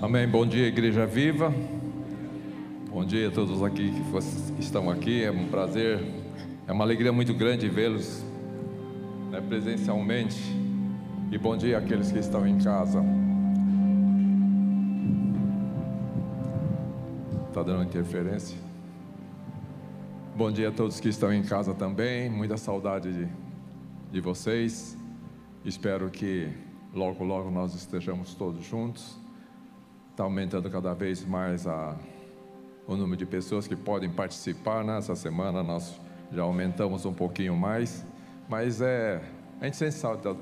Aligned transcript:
Amém. 0.00 0.28
Bom 0.28 0.46
dia, 0.46 0.68
Igreja 0.68 1.04
Viva. 1.04 1.52
Bom 2.88 3.04
dia 3.04 3.26
a 3.26 3.30
todos 3.32 3.64
aqui 3.64 3.90
que 3.90 4.60
estão 4.60 4.88
aqui. 4.88 5.24
É 5.24 5.30
um 5.32 5.48
prazer, 5.48 6.00
é 6.68 6.72
uma 6.72 6.84
alegria 6.84 7.12
muito 7.12 7.34
grande 7.34 7.68
vê-los 7.68 8.22
né, 9.28 9.40
presencialmente. 9.40 10.40
E 11.32 11.36
bom 11.36 11.56
dia 11.56 11.78
àqueles 11.78 12.12
que 12.12 12.18
estão 12.20 12.46
em 12.46 12.58
casa. 12.58 13.04
Está 17.48 17.64
dando 17.64 17.82
interferência? 17.82 18.56
Bom 20.36 20.52
dia 20.52 20.68
a 20.68 20.72
todos 20.72 21.00
que 21.00 21.08
estão 21.08 21.32
em 21.32 21.42
casa 21.42 21.74
também. 21.74 22.30
Muita 22.30 22.56
saudade 22.56 23.12
de, 23.12 23.28
de 24.12 24.20
vocês. 24.20 24.96
Espero 25.64 26.08
que 26.08 26.48
logo, 26.94 27.24
logo 27.24 27.50
nós 27.50 27.74
estejamos 27.74 28.32
todos 28.34 28.64
juntos 28.64 29.26
está 30.18 30.24
aumentando 30.24 30.68
cada 30.68 30.92
vez 30.94 31.24
mais 31.24 31.64
a, 31.64 31.94
o 32.88 32.96
número 32.96 33.16
de 33.16 33.24
pessoas 33.24 33.68
que 33.68 33.76
podem 33.76 34.10
participar. 34.10 34.82
Né? 34.82 35.00
semana 35.00 35.62
nós 35.62 36.00
já 36.32 36.42
aumentamos 36.42 37.06
um 37.06 37.12
pouquinho 37.12 37.56
mais, 37.56 38.04
mas 38.48 38.80
é 38.80 39.22
a 39.60 39.64
gente 39.66 39.76
sente 39.76 39.94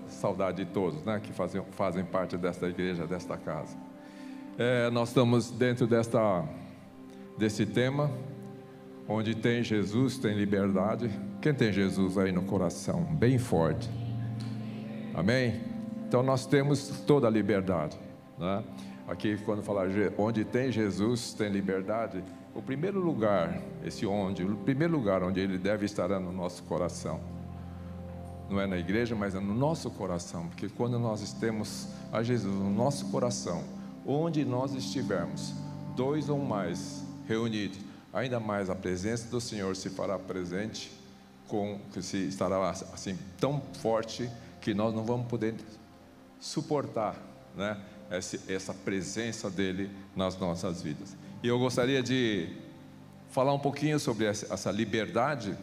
saudade 0.09 0.65
de 0.65 0.71
todos, 0.71 1.03
né, 1.05 1.21
que 1.23 1.31
fazem, 1.31 1.63
fazem 1.73 2.05
parte 2.05 2.39
desta 2.39 2.67
igreja, 2.69 3.07
desta 3.07 3.37
casa. 3.37 3.77
É, 4.57 4.89
nós 4.91 5.09
estamos 5.09 5.51
dentro 5.51 5.87
desta 5.87 6.43
desse 7.37 7.67
tema, 7.67 8.11
onde 9.07 9.35
tem 9.35 9.63
Jesus, 9.63 10.17
tem 10.17 10.35
liberdade. 10.35 11.11
Quem 11.43 11.53
tem 11.53 11.71
Jesus 11.71 12.17
aí 12.17 12.33
no 12.33 12.45
coração, 12.45 13.03
bem 13.03 13.37
forte. 13.37 13.91
Amém? 15.15 15.61
Então 16.09 16.23
nós 16.23 16.47
temos 16.47 16.89
toda 17.07 17.27
a 17.27 17.31
liberdade, 17.31 17.99
né? 18.39 18.65
Aqui, 19.09 19.39
quando 19.45 19.63
falar 19.63 19.87
onde 20.19 20.45
tem 20.45 20.73
Jesus, 20.73 21.33
tem 21.33 21.49
liberdade, 21.49 22.25
o 22.53 22.61
primeiro 22.61 22.99
lugar, 22.99 23.61
esse 23.85 24.05
onde, 24.05 24.43
o 24.43 24.57
primeiro 24.57 24.97
lugar 24.97 25.23
onde 25.23 25.39
ele 25.39 25.59
deve 25.59 25.85
estar 25.85 26.11
é 26.11 26.19
no 26.19 26.33
nosso 26.33 26.65
coração. 26.65 27.21
Não 28.51 28.61
é 28.61 28.67
na 28.67 28.79
igreja, 28.79 29.15
mas 29.15 29.35
é 29.35 29.41
no 29.41 29.55
nosso 29.55 29.91
coração, 29.91 30.49
porque 30.49 30.69
quando 30.69 30.99
nós 30.99 31.33
temos 31.35 31.89
a 32.13 32.23
Jesus 32.23 32.53
no 32.53 32.71
nosso 32.71 33.11
coração, 33.11 33.63
onde 34.05 34.45
nós 34.45 34.75
estivermos, 34.75 35.53
dois 35.95 36.29
ou 36.29 36.39
mais 36.39 37.05
reunidos, 37.29 37.79
ainda 38.13 38.41
mais 38.41 38.71
a 38.71 38.75
presença 38.75 39.29
do 39.29 39.41
Senhor 39.41 39.77
se 39.77 39.91
fará 39.91 40.19
presente, 40.19 40.91
com 41.47 41.79
que 41.93 42.03
se 42.03 42.27
estará 42.27 42.71
assim 42.71 43.17
tão 43.39 43.61
forte 43.81 44.29
que 44.61 44.75
nós 44.75 44.93
não 44.95 45.05
vamos 45.05 45.27
poder 45.29 45.55
suportar, 46.41 47.17
né? 47.57 47.81
Essa 48.11 48.73
presença 48.73 49.51
dele 49.51 49.91
nas 50.15 50.39
nossas 50.39 50.83
vidas. 50.83 51.17
E 51.43 51.49
eu 51.49 51.59
gostaria 51.59 52.03
de 52.03 52.49
falar 53.31 53.53
um 53.53 53.59
pouquinho 53.59 53.99
sobre 53.99 54.25
essa 54.25 54.71
liberdade. 54.71 55.57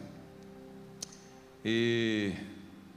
E 1.64 2.32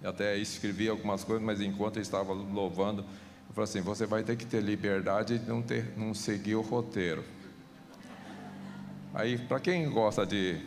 até 0.03 0.37
escrevi 0.37 0.87
algumas 0.87 1.23
coisas, 1.23 1.43
mas 1.43 1.61
enquanto 1.61 1.97
eu 1.97 2.01
estava 2.01 2.33
louvando, 2.33 3.01
eu 3.49 3.55
falei 3.55 3.63
assim: 3.63 3.81
você 3.81 4.05
vai 4.05 4.23
ter 4.23 4.35
que 4.35 4.45
ter 4.45 4.61
liberdade 4.61 5.39
de 5.39 5.47
não, 5.47 5.61
ter, 5.61 5.97
não 5.97 6.13
seguir 6.13 6.55
o 6.55 6.61
roteiro. 6.61 7.23
Aí, 9.13 9.37
para 9.37 9.59
quem 9.59 9.89
gosta 9.89 10.25
de 10.25 10.61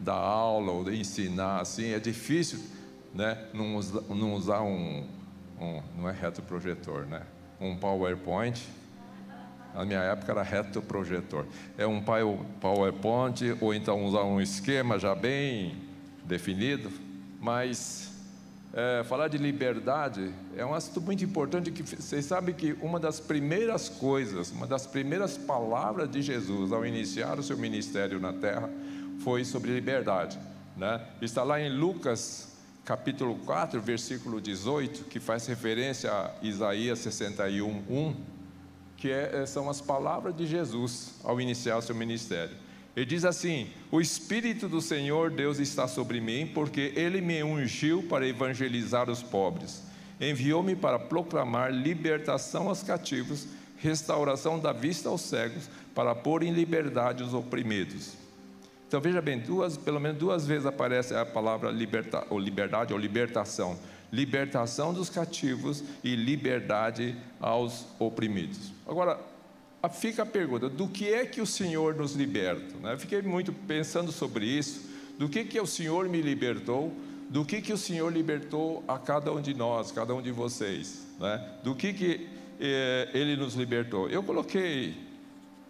dar 0.00 0.14
aula 0.14 0.72
ou 0.72 0.84
de 0.84 0.98
ensinar 0.98 1.60
assim, 1.60 1.92
é 1.92 1.98
difícil, 1.98 2.60
né? 3.14 3.48
Não, 3.54 3.76
usa, 3.76 4.02
não 4.10 4.34
usar 4.34 4.60
um, 4.60 5.06
um, 5.58 5.82
não 5.96 6.08
é 6.08 6.12
reto 6.12 6.42
projetor, 6.42 7.06
né? 7.06 7.22
Um 7.60 7.76
PowerPoint. 7.76 8.66
Na 9.74 9.84
minha 9.84 10.00
época 10.00 10.32
era 10.32 10.42
reto 10.42 10.80
projetor. 10.80 11.46
É 11.76 11.86
um 11.86 12.02
PowerPoint 12.60 13.56
ou 13.60 13.74
então 13.74 14.04
usar 14.04 14.22
um 14.22 14.40
esquema 14.40 14.98
já 14.98 15.14
bem 15.14 15.76
definido, 16.24 16.90
mas 17.40 18.12
é, 18.72 19.04
falar 19.04 19.28
de 19.28 19.38
liberdade 19.38 20.32
é 20.56 20.64
um 20.64 20.74
assunto 20.74 21.00
muito 21.00 21.24
importante 21.24 21.70
que 21.70 21.82
vocês 21.82 22.24
sabem 22.24 22.54
que 22.54 22.76
uma 22.80 22.98
das 22.98 23.20
primeiras 23.20 23.88
coisas, 23.88 24.50
uma 24.50 24.66
das 24.66 24.86
primeiras 24.86 25.36
palavras 25.36 26.10
de 26.10 26.22
Jesus 26.22 26.72
ao 26.72 26.84
iniciar 26.84 27.38
o 27.38 27.42
seu 27.42 27.56
ministério 27.56 28.18
na 28.18 28.32
terra 28.32 28.68
foi 29.20 29.44
sobre 29.44 29.72
liberdade. 29.72 30.38
Né? 30.76 31.00
Está 31.22 31.44
lá 31.44 31.60
em 31.60 31.68
Lucas 31.68 32.53
capítulo 32.84 33.36
4, 33.46 33.80
versículo 33.80 34.40
18, 34.40 35.04
que 35.04 35.18
faz 35.18 35.46
referência 35.46 36.12
a 36.12 36.30
Isaías 36.42 36.98
61, 36.98 37.82
1, 37.88 38.16
que 38.96 39.10
é, 39.10 39.42
é, 39.42 39.46
são 39.46 39.70
as 39.70 39.80
palavras 39.80 40.36
de 40.36 40.46
Jesus 40.46 41.14
ao 41.24 41.40
iniciar 41.40 41.80
seu 41.80 41.94
ministério. 41.94 42.54
Ele 42.94 43.06
diz 43.06 43.24
assim: 43.24 43.70
O 43.90 44.00
Espírito 44.00 44.68
do 44.68 44.80
Senhor 44.80 45.30
Deus 45.30 45.58
está 45.58 45.88
sobre 45.88 46.20
mim, 46.20 46.50
porque 46.54 46.92
ele 46.94 47.20
me 47.20 47.42
ungiu 47.42 48.02
para 48.02 48.28
evangelizar 48.28 49.10
os 49.10 49.22
pobres. 49.22 49.82
Enviou-me 50.20 50.76
para 50.76 50.98
proclamar 50.98 51.72
libertação 51.72 52.68
aos 52.68 52.82
cativos, 52.82 53.48
restauração 53.78 54.60
da 54.60 54.72
vista 54.72 55.08
aos 55.08 55.22
cegos, 55.22 55.68
para 55.94 56.14
pôr 56.14 56.42
em 56.42 56.52
liberdade 56.52 57.22
os 57.22 57.34
oprimidos 57.34 58.23
então 58.94 59.02
veja 59.02 59.20
bem, 59.20 59.40
duas, 59.40 59.76
pelo 59.76 59.98
menos 59.98 60.18
duas 60.18 60.46
vezes 60.46 60.66
aparece 60.66 61.16
a 61.16 61.26
palavra 61.26 61.68
liberta, 61.68 62.24
ou 62.30 62.38
liberdade 62.38 62.92
ou 62.92 62.98
libertação. 62.98 63.76
Libertação 64.12 64.94
dos 64.94 65.10
cativos 65.10 65.82
e 66.04 66.14
liberdade 66.14 67.16
aos 67.40 67.88
oprimidos. 67.98 68.72
Agora, 68.86 69.18
fica 69.90 70.22
a 70.22 70.26
pergunta: 70.26 70.68
do 70.68 70.86
que 70.86 71.12
é 71.12 71.26
que 71.26 71.40
o 71.40 71.46
Senhor 71.46 71.96
nos 71.96 72.14
liberta? 72.14 72.76
Né? 72.80 72.92
Eu 72.92 72.98
fiquei 73.00 73.20
muito 73.20 73.52
pensando 73.52 74.12
sobre 74.12 74.46
isso. 74.46 74.88
Do 75.18 75.28
que, 75.28 75.42
que 75.42 75.60
o 75.60 75.66
Senhor 75.66 76.08
me 76.08 76.22
libertou? 76.22 76.92
Do 77.28 77.44
que, 77.44 77.60
que 77.60 77.72
o 77.72 77.78
Senhor 77.78 78.12
libertou 78.12 78.84
a 78.86 78.96
cada 78.96 79.32
um 79.32 79.40
de 79.40 79.54
nós, 79.54 79.90
cada 79.90 80.14
um 80.14 80.22
de 80.22 80.30
vocês? 80.30 81.04
Né? 81.18 81.44
Do 81.64 81.74
que, 81.74 81.92
que 81.92 82.28
eh, 82.60 83.08
Ele 83.12 83.34
nos 83.34 83.54
libertou? 83.56 84.08
Eu 84.08 84.22
coloquei 84.22 84.94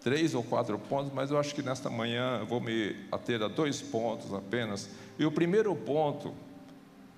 três 0.05 0.35
ou 0.35 0.43
quatro 0.43 0.77
pontos, 0.77 1.11
mas 1.11 1.31
eu 1.31 1.39
acho 1.39 1.55
que 1.55 1.63
nesta 1.63 1.89
manhã 1.89 2.37
eu 2.39 2.45
vou 2.45 2.61
me 2.61 2.95
ater 3.11 3.41
a 3.41 3.47
dois 3.47 3.81
pontos 3.81 4.31
apenas. 4.35 4.87
E 5.17 5.25
o 5.25 5.31
primeiro 5.31 5.75
ponto, 5.75 6.31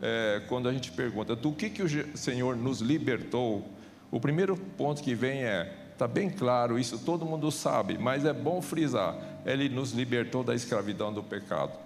é, 0.02 0.42
quando 0.48 0.70
a 0.70 0.72
gente 0.72 0.94
pergunta 0.94 1.36
do 1.36 1.52
que, 1.52 1.70
que 1.70 1.84
o 1.84 2.18
Senhor 2.18 2.56
nos 2.56 2.80
libertou, 2.80 3.68
o 4.09 4.22
primeiro 4.22 4.56
ponto 4.56 5.03
que 5.03 5.14
vem 5.14 5.44
é: 5.44 5.90
está 5.92 6.08
bem 6.08 6.30
claro, 6.30 6.80
isso 6.80 6.97
todo 7.00 7.26
mundo 7.26 7.52
sabe, 7.52 7.97
mas 7.97 8.24
é 8.24 8.31
bom 8.31 8.62
frisar: 8.62 9.18
Ele 9.46 9.68
nos 9.68 9.92
libertou 9.92 10.42
da 10.42 10.56
escravidão 10.56 11.12
do 11.12 11.22
pecado. 11.22 11.78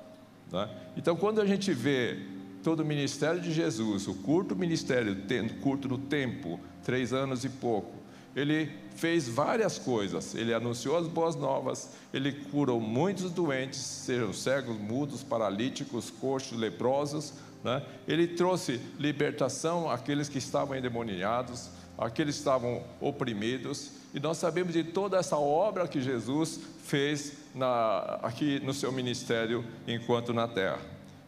Né? 0.52 0.70
Então, 0.96 1.16
quando 1.16 1.42
a 1.42 1.48
gente 1.48 1.74
vê 1.74 2.20
todo 2.62 2.82
o 2.82 2.86
ministério 2.86 3.42
de 3.42 3.52
Jesus, 3.52 4.08
o 4.08 4.14
curto 4.14 4.56
ministério, 4.56 5.18
curto 5.62 5.88
no 5.88 5.98
tempo, 5.98 6.60
três 6.84 7.12
anos 7.12 7.44
e 7.44 7.50
pouco, 7.50 8.01
ele 8.36 8.72
fez 8.96 9.28
várias 9.28 9.78
coisas. 9.78 10.36
Ele 10.36 10.54
anunciou 10.54 10.98
as 10.98 11.08
boas 11.08 11.36
novas, 11.36 11.92
ele 12.14 12.32
curou 12.32 12.80
muitos 12.80 13.32
doentes, 13.32 13.80
sejam 13.80 14.34
cegos, 14.34 14.78
mudos, 14.78 15.24
paralíticos, 15.24 16.10
coxos, 16.10 16.58
leprosos. 16.58 17.34
Né? 17.64 17.84
Ele 18.08 18.28
trouxe 18.28 18.80
libertação 19.00 19.90
àqueles 19.90 20.30
que 20.30 20.38
estavam 20.38 20.76
endemoniados, 20.76 21.70
àqueles 21.98 22.36
que 22.36 22.42
estavam 22.42 22.84
oprimidos. 23.00 23.92
E 24.14 24.20
nós 24.20 24.38
sabemos 24.38 24.74
de 24.74 24.84
toda 24.84 25.18
essa 25.18 25.38
obra 25.38 25.88
que 25.88 26.02
Jesus 26.02 26.60
fez 26.84 27.34
na, 27.56 28.20
aqui 28.22 28.60
no 28.60 28.74
seu 28.74 28.92
ministério 28.92 29.64
enquanto 29.88 30.34
na 30.34 30.48
terra. 30.48 30.80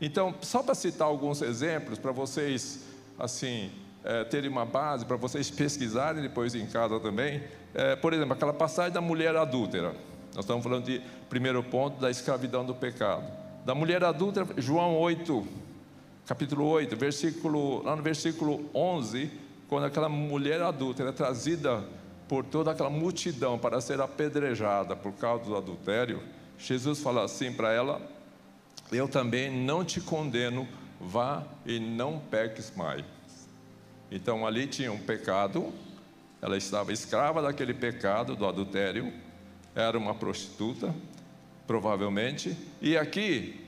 Então, 0.02 0.36
só 0.42 0.62
para 0.62 0.76
citar 0.76 1.08
alguns 1.08 1.42
exemplos 1.42 1.98
para 1.98 2.12
vocês, 2.12 2.82
assim, 3.18 3.72
é, 4.04 4.24
terem 4.24 4.50
uma 4.50 4.66
base 4.66 5.06
para 5.06 5.16
vocês 5.16 5.50
pesquisarem 5.50 6.22
depois 6.22 6.54
em 6.56 6.66
casa 6.66 7.00
também. 7.00 7.44
É, 7.74 7.96
por 7.96 8.14
exemplo, 8.14 8.34
aquela 8.34 8.54
passagem 8.54 8.92
da 8.92 9.02
mulher 9.02 9.36
adúltera. 9.36 9.94
Nós 10.36 10.46
estamos 10.46 10.64
falando 10.64 10.86
de 10.86 11.02
primeiro 11.30 11.64
ponto 11.64 12.00
da 12.00 12.10
escravidão 12.10 12.66
do 12.66 12.74
pecado. 12.74 13.24
Da 13.66 13.74
mulher 13.74 14.04
adúltera, 14.04 14.48
João 14.58 14.98
8, 14.98 15.48
capítulo 16.26 16.66
8, 16.66 16.96
versículo, 16.98 17.84
lá 17.84 17.96
no 17.96 18.04
versículo 18.04 18.70
11, 18.74 19.32
quando 19.70 19.86
aquela 19.86 20.10
mulher 20.10 20.62
adúltera 20.62 21.10
é 21.10 21.14
trazida 21.14 21.84
por 22.28 22.44
toda 22.44 22.72
aquela 22.72 22.90
multidão 22.90 23.58
para 23.58 23.80
ser 23.80 24.02
apedrejada 24.02 24.96
por 24.96 25.14
causa 25.14 25.46
do 25.46 25.56
adultério, 25.56 26.22
Jesus 26.58 27.00
fala 27.00 27.24
assim 27.24 27.54
para 27.54 27.72
ela: 27.72 28.02
Eu 28.92 29.08
também 29.08 29.52
não 29.52 29.84
te 29.86 30.02
condeno, 30.02 30.68
vá 31.00 31.44
e 31.66 31.80
não 31.80 32.20
peques 32.20 32.76
mais. 32.76 33.04
Então 34.14 34.46
ali 34.46 34.68
tinha 34.68 34.92
um 34.92 35.00
pecado, 35.00 35.74
ela 36.40 36.56
estava 36.56 36.94
escrava 36.94 37.42
daquele 37.42 37.74
pecado, 37.74 38.36
do 38.36 38.46
adultério, 38.46 39.12
era 39.74 39.98
uma 39.98 40.14
prostituta, 40.14 40.94
provavelmente, 41.66 42.56
e 42.80 42.96
aqui 42.96 43.60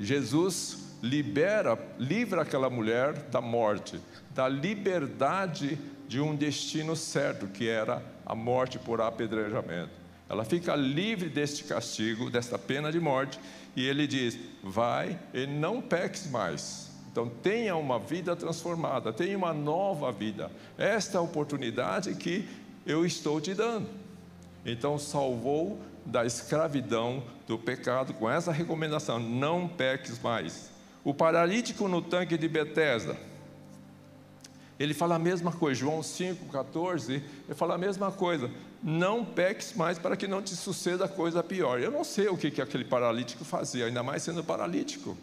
Jesus 0.00 0.96
libera, 1.02 1.78
livra 1.98 2.40
aquela 2.40 2.70
mulher 2.70 3.12
da 3.24 3.42
morte, 3.42 4.00
da 4.30 4.48
liberdade 4.48 5.78
de 6.08 6.18
um 6.18 6.34
destino 6.34 6.96
certo, 6.96 7.46
que 7.48 7.68
era 7.68 8.02
a 8.24 8.34
morte 8.34 8.78
por 8.78 9.02
apedrejamento. 9.02 9.90
Ela 10.26 10.42
fica 10.42 10.74
livre 10.74 11.28
deste 11.28 11.64
castigo, 11.64 12.30
desta 12.30 12.58
pena 12.58 12.90
de 12.90 12.98
morte, 12.98 13.38
e 13.76 13.86
ele 13.86 14.06
diz: 14.06 14.38
vai 14.62 15.18
e 15.34 15.46
não 15.46 15.82
peques 15.82 16.30
mais. 16.30 16.91
Então 17.12 17.28
tenha 17.28 17.76
uma 17.76 17.98
vida 17.98 18.34
transformada, 18.34 19.12
tenha 19.12 19.36
uma 19.36 19.52
nova 19.52 20.10
vida. 20.10 20.50
Esta 20.78 21.18
é 21.18 21.20
a 21.20 21.22
oportunidade 21.22 22.14
que 22.14 22.48
eu 22.86 23.04
estou 23.04 23.38
te 23.38 23.52
dando. 23.52 23.86
Então 24.64 24.98
salvou 24.98 25.78
da 26.06 26.24
escravidão 26.24 27.22
do 27.46 27.58
pecado 27.58 28.14
com 28.14 28.30
essa 28.30 28.50
recomendação: 28.50 29.18
não 29.20 29.68
peques 29.68 30.18
mais. 30.20 30.70
O 31.04 31.12
paralítico 31.12 31.86
no 31.86 32.00
tanque 32.00 32.38
de 32.38 32.48
Betesda, 32.48 33.14
ele 34.80 34.94
fala 34.94 35.16
a 35.16 35.18
mesma 35.18 35.52
coisa, 35.52 35.80
João 35.80 36.00
5,14, 36.00 37.10
ele 37.10 37.54
fala 37.54 37.74
a 37.74 37.78
mesma 37.78 38.10
coisa, 38.10 38.50
não 38.82 39.22
peques 39.22 39.74
mais 39.74 39.98
para 39.98 40.16
que 40.16 40.26
não 40.26 40.40
te 40.40 40.56
suceda 40.56 41.06
coisa 41.06 41.42
pior. 41.42 41.78
Eu 41.78 41.90
não 41.90 42.04
sei 42.04 42.28
o 42.28 42.38
que, 42.38 42.50
que 42.50 42.62
aquele 42.62 42.84
paralítico 42.84 43.44
fazia, 43.44 43.84
ainda 43.84 44.02
mais 44.02 44.22
sendo 44.22 44.42
paralítico. 44.42 45.14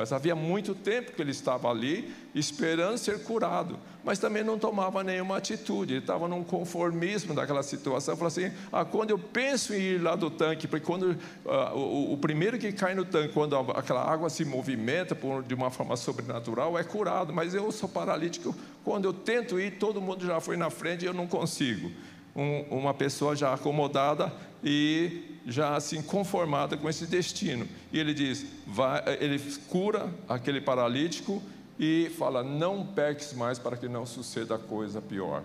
Mas 0.00 0.14
havia 0.14 0.34
muito 0.34 0.74
tempo 0.74 1.12
que 1.12 1.20
ele 1.20 1.30
estava 1.30 1.68
ali 1.68 2.10
esperando 2.34 2.96
ser 2.96 3.22
curado, 3.22 3.78
mas 4.02 4.18
também 4.18 4.42
não 4.42 4.58
tomava 4.58 5.04
nenhuma 5.04 5.36
atitude, 5.36 5.92
ele 5.92 6.00
estava 6.00 6.26
num 6.26 6.42
conformismo 6.42 7.34
daquela 7.34 7.62
situação. 7.62 8.16
Falou 8.16 8.28
assim: 8.28 8.50
ah, 8.72 8.82
quando 8.82 9.10
eu 9.10 9.18
penso 9.18 9.74
em 9.74 9.78
ir 9.78 10.02
lá 10.02 10.16
do 10.16 10.30
tanque, 10.30 10.66
porque 10.66 10.86
quando 10.86 11.14
ah, 11.46 11.74
o, 11.74 12.14
o, 12.14 12.16
primeiro 12.16 12.58
que 12.58 12.72
cai 12.72 12.94
no 12.94 13.04
tanque, 13.04 13.34
quando 13.34 13.54
aquela 13.54 14.02
água 14.02 14.30
se 14.30 14.42
movimenta 14.42 15.14
por, 15.14 15.42
de 15.42 15.52
uma 15.52 15.70
forma 15.70 15.94
sobrenatural, 15.98 16.78
é 16.78 16.82
curado, 16.82 17.30
mas 17.30 17.54
eu 17.54 17.70
sou 17.70 17.86
paralítico. 17.86 18.56
Quando 18.82 19.04
eu 19.04 19.12
tento 19.12 19.60
ir, 19.60 19.72
todo 19.72 20.00
mundo 20.00 20.24
já 20.24 20.40
foi 20.40 20.56
na 20.56 20.70
frente 20.70 21.02
e 21.02 21.06
eu 21.06 21.12
não 21.12 21.26
consigo. 21.26 21.90
Um, 22.34 22.62
uma 22.70 22.94
pessoa 22.94 23.36
já 23.36 23.52
acomodada 23.52 24.32
e 24.62 25.38
já 25.46 25.74
assim 25.74 26.02
conformada 26.02 26.76
com 26.76 26.88
esse 26.88 27.06
destino. 27.06 27.66
E 27.92 27.98
ele 27.98 28.14
diz, 28.14 28.46
vai, 28.66 29.02
ele 29.20 29.38
cura 29.68 30.12
aquele 30.28 30.60
paralítico 30.60 31.42
e 31.78 32.10
fala: 32.18 32.42
não 32.42 32.86
peques 32.86 33.32
mais 33.32 33.58
para 33.58 33.76
que 33.76 33.88
não 33.88 34.04
suceda 34.04 34.58
coisa 34.58 35.00
pior. 35.00 35.42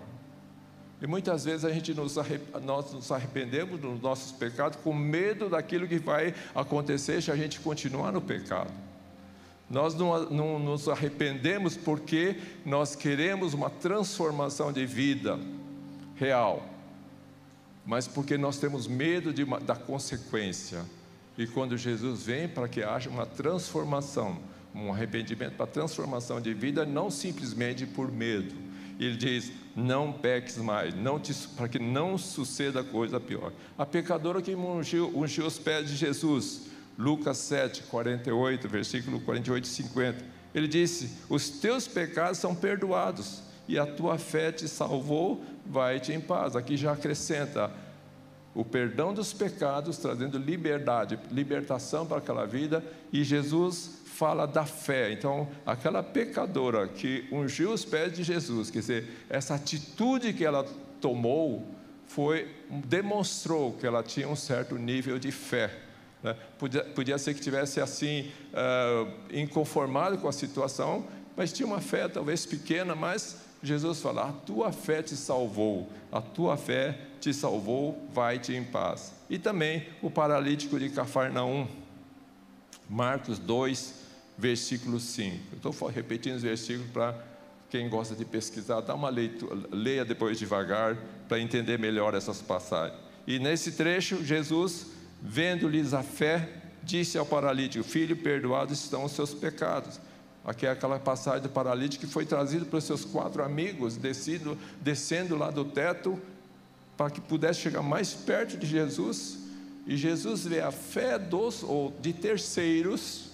E 1.00 1.06
muitas 1.06 1.44
vezes 1.44 1.64
a 1.64 1.70
gente 1.70 1.92
nos 1.92 2.16
nós 2.64 2.92
nos 2.92 3.12
arrependemos 3.12 3.78
dos 3.78 4.00
nossos 4.00 4.32
pecados 4.32 4.78
com 4.82 4.94
medo 4.94 5.48
daquilo 5.48 5.86
que 5.86 5.98
vai 5.98 6.34
acontecer 6.54 7.22
se 7.22 7.30
a 7.30 7.36
gente 7.36 7.60
continuar 7.60 8.12
no 8.12 8.20
pecado. 8.20 8.72
Nós 9.68 9.94
não, 9.94 10.30
não 10.30 10.58
nos 10.58 10.88
arrependemos 10.88 11.76
porque 11.76 12.36
nós 12.64 12.94
queremos 12.94 13.52
uma 13.52 13.68
transformação 13.68 14.72
de 14.72 14.86
vida 14.86 15.38
real 16.14 16.75
mas 17.86 18.08
porque 18.08 18.36
nós 18.36 18.58
temos 18.58 18.88
medo 18.88 19.32
de 19.32 19.44
da 19.44 19.76
consequência. 19.76 20.84
E 21.38 21.46
quando 21.46 21.76
Jesus 21.76 22.24
vem 22.24 22.48
para 22.48 22.66
que 22.66 22.82
haja 22.82 23.08
uma 23.08 23.24
transformação, 23.24 24.38
um 24.74 24.92
arrependimento 24.92 25.54
para 25.54 25.66
transformação 25.66 26.40
de 26.40 26.52
vida, 26.52 26.84
não 26.84 27.10
simplesmente 27.10 27.86
por 27.86 28.10
medo. 28.10 28.54
Ele 28.98 29.16
diz: 29.16 29.52
não 29.76 30.12
peques 30.12 30.56
mais, 30.56 30.94
não 30.94 31.20
te, 31.20 31.32
para 31.56 31.68
que 31.68 31.78
não 31.78 32.18
suceda 32.18 32.82
coisa 32.82 33.20
pior. 33.20 33.52
A 33.78 33.86
pecadora 33.86 34.42
que 34.42 34.54
ungiu, 34.54 35.12
ungiu 35.16 35.46
os 35.46 35.58
pés 35.58 35.88
de 35.88 35.96
Jesus, 35.96 36.62
Lucas 36.98 37.36
7, 37.38 37.84
48, 37.84 38.68
versículo 38.68 39.20
48 39.20 39.64
e 39.64 39.68
50. 39.68 40.24
Ele 40.54 40.66
disse: 40.66 41.10
Os 41.28 41.50
teus 41.50 41.86
pecados 41.86 42.38
são 42.38 42.54
perdoados 42.54 43.42
e 43.68 43.78
a 43.78 43.86
tua 43.86 44.16
fé 44.16 44.52
te 44.52 44.66
salvou, 44.68 45.44
vai-te 45.70 46.12
em 46.12 46.20
paz. 46.20 46.56
Aqui 46.56 46.76
já 46.76 46.92
acrescenta 46.92 47.70
o 48.54 48.64
perdão 48.64 49.12
dos 49.12 49.32
pecados, 49.32 49.98
trazendo 49.98 50.38
liberdade, 50.38 51.18
libertação 51.30 52.06
para 52.06 52.18
aquela 52.18 52.46
vida, 52.46 52.82
e 53.12 53.22
Jesus 53.22 54.02
fala 54.06 54.46
da 54.46 54.64
fé. 54.64 55.12
Então, 55.12 55.46
aquela 55.66 56.02
pecadora 56.02 56.88
que 56.88 57.28
ungiu 57.30 57.70
os 57.72 57.84
pés 57.84 58.14
de 58.14 58.22
Jesus, 58.22 58.70
quer 58.70 58.78
dizer, 58.78 59.26
essa 59.28 59.54
atitude 59.54 60.32
que 60.32 60.44
ela 60.44 60.64
tomou 61.02 61.66
foi 62.06 62.48
demonstrou 62.70 63.74
que 63.74 63.86
ela 63.86 64.02
tinha 64.02 64.28
um 64.28 64.36
certo 64.36 64.76
nível 64.76 65.18
de 65.18 65.30
fé. 65.30 65.70
Né? 66.22 66.34
Podia, 66.58 66.82
podia 66.82 67.18
ser 67.18 67.34
que 67.34 67.40
tivesse 67.40 67.78
assim 67.78 68.30
uh, 68.52 69.12
inconformado 69.30 70.16
com 70.16 70.28
a 70.28 70.32
situação, 70.32 71.06
mas 71.36 71.52
tinha 71.52 71.66
uma 71.66 71.80
fé 71.80 72.08
talvez 72.08 72.46
pequena, 72.46 72.94
mas 72.94 73.45
Jesus 73.66 74.00
fala: 74.00 74.28
A 74.28 74.32
tua 74.32 74.72
fé 74.72 75.02
te 75.02 75.16
salvou, 75.16 75.90
a 76.12 76.20
tua 76.20 76.56
fé 76.56 76.98
te 77.20 77.34
salvou, 77.34 78.08
vai-te 78.12 78.54
em 78.54 78.64
paz. 78.64 79.12
E 79.28 79.38
também 79.38 79.86
o 80.00 80.10
paralítico 80.10 80.78
de 80.78 80.88
Cafarnaum, 80.88 81.66
Marcos 82.88 83.38
2, 83.38 83.94
versículo 84.38 85.00
5. 85.00 85.36
Eu 85.52 85.70
estou 85.70 85.88
repetindo 85.88 86.36
os 86.36 86.42
versículos 86.42 86.90
para 86.90 87.14
quem 87.68 87.88
gosta 87.88 88.14
de 88.14 88.24
pesquisar, 88.24 88.80
dá 88.80 88.94
uma 88.94 89.08
leitura, 89.08 89.56
leia 89.72 90.04
depois 90.04 90.38
devagar 90.38 90.96
para 91.28 91.40
entender 91.40 91.78
melhor 91.78 92.14
essas 92.14 92.40
passagens. 92.40 92.98
E 93.26 93.38
nesse 93.38 93.72
trecho, 93.72 94.24
Jesus, 94.24 94.86
vendo-lhes 95.20 95.92
a 95.92 96.02
fé, 96.02 96.48
disse 96.82 97.18
ao 97.18 97.26
paralítico: 97.26 97.84
Filho, 97.84 98.16
perdoados 98.16 98.84
estão 98.84 99.04
os 99.04 99.12
seus 99.12 99.34
pecados. 99.34 100.00
É 100.46 100.68
aquela 100.68 100.98
passagem 101.00 101.42
do 101.42 101.48
paralítico 101.48 102.06
que 102.06 102.12
foi 102.12 102.24
trazido 102.24 102.66
pelos 102.66 102.84
seus 102.84 103.04
quatro 103.04 103.42
amigos, 103.42 103.96
descido, 103.96 104.56
descendo 104.80 105.36
lá 105.36 105.50
do 105.50 105.64
teto, 105.64 106.20
para 106.96 107.10
que 107.10 107.20
pudesse 107.20 107.60
chegar 107.60 107.82
mais 107.82 108.14
perto 108.14 108.56
de 108.56 108.64
Jesus. 108.64 109.38
E 109.88 109.96
Jesus 109.96 110.46
vê 110.46 110.60
a 110.60 110.70
fé 110.70 111.18
dos 111.18 111.64
ou 111.64 111.92
de 112.00 112.12
terceiros. 112.12 113.30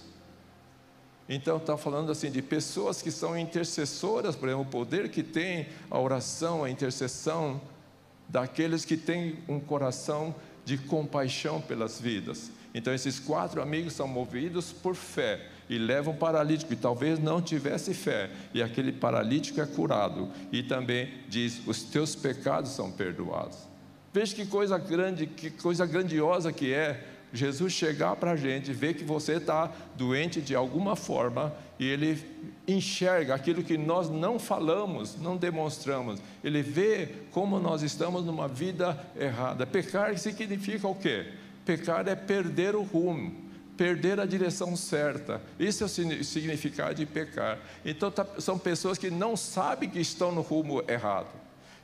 Então 1.29 1.57
está 1.57 1.77
falando 1.77 2.11
assim 2.11 2.31
de 2.31 2.41
pessoas 2.41 2.99
que 2.99 3.11
são 3.11 3.37
intercessoras, 3.37 4.35
por 4.35 4.49
exemplo, 4.49 4.65
o 4.65 4.69
poder 4.69 5.09
que 5.09 5.21
tem 5.21 5.67
a 5.91 5.99
oração, 5.99 6.63
a 6.63 6.69
intercessão 6.69 7.61
daqueles 8.27 8.85
que 8.85 8.97
têm 8.97 9.37
um 9.47 9.59
coração 9.59 10.33
de 10.65 10.79
compaixão 10.79 11.61
pelas 11.61 12.01
vidas. 12.01 12.49
Então 12.73 12.91
esses 12.91 13.19
quatro 13.19 13.61
amigos 13.61 13.93
são 13.93 14.07
movidos 14.07 14.71
por 14.73 14.95
fé 14.95 15.52
e 15.69 15.77
leva 15.77 16.09
um 16.09 16.15
paralítico 16.15 16.75
que 16.75 16.81
talvez 16.81 17.19
não 17.19 17.41
tivesse 17.41 17.93
fé, 17.93 18.29
e 18.53 18.61
aquele 18.61 18.91
paralítico 18.91 19.61
é 19.61 19.65
curado, 19.65 20.29
e 20.51 20.63
também 20.63 21.13
diz: 21.27 21.61
os 21.65 21.83
teus 21.83 22.15
pecados 22.15 22.71
são 22.71 22.91
perdoados. 22.91 23.57
Veja 24.13 24.35
que 24.35 24.45
coisa 24.45 24.77
grande, 24.77 25.25
que 25.25 25.49
coisa 25.49 25.85
grandiosa 25.85 26.53
que 26.53 26.71
é 26.71 27.03
Jesus 27.33 27.73
chegar 27.73 28.15
para 28.15 28.31
a 28.31 28.35
gente, 28.35 28.71
ver 28.71 28.93
que 28.93 29.03
você 29.03 29.33
está 29.33 29.71
doente 29.95 30.39
de 30.39 30.53
alguma 30.53 30.95
forma 30.95 31.51
e 31.79 31.85
ele 31.87 32.23
enxerga 32.67 33.33
aquilo 33.33 33.63
que 33.63 33.75
nós 33.75 34.07
não 34.07 34.37
falamos, 34.37 35.19
não 35.19 35.35
demonstramos. 35.35 36.21
Ele 36.43 36.61
vê 36.61 37.09
como 37.31 37.59
nós 37.59 37.81
estamos 37.81 38.23
numa 38.23 38.47
vida 38.47 39.03
errada. 39.19 39.65
Pecar 39.65 40.15
significa 40.19 40.87
o 40.87 40.93
quê? 40.93 41.25
Pecar 41.65 42.07
é 42.07 42.15
perder 42.15 42.75
o 42.75 42.83
rumo 42.83 43.43
perder 43.77 44.19
a 44.19 44.25
direção 44.25 44.75
certa. 44.75 45.41
Isso 45.59 45.83
é 45.83 45.85
o 45.85 46.23
significado 46.23 46.95
de 46.95 47.05
pecar. 47.05 47.59
Então, 47.83 48.11
tá, 48.11 48.25
são 48.39 48.57
pessoas 48.57 48.97
que 48.97 49.09
não 49.09 49.35
sabem 49.35 49.89
que 49.89 49.99
estão 49.99 50.31
no 50.31 50.41
rumo 50.41 50.83
errado. 50.87 51.27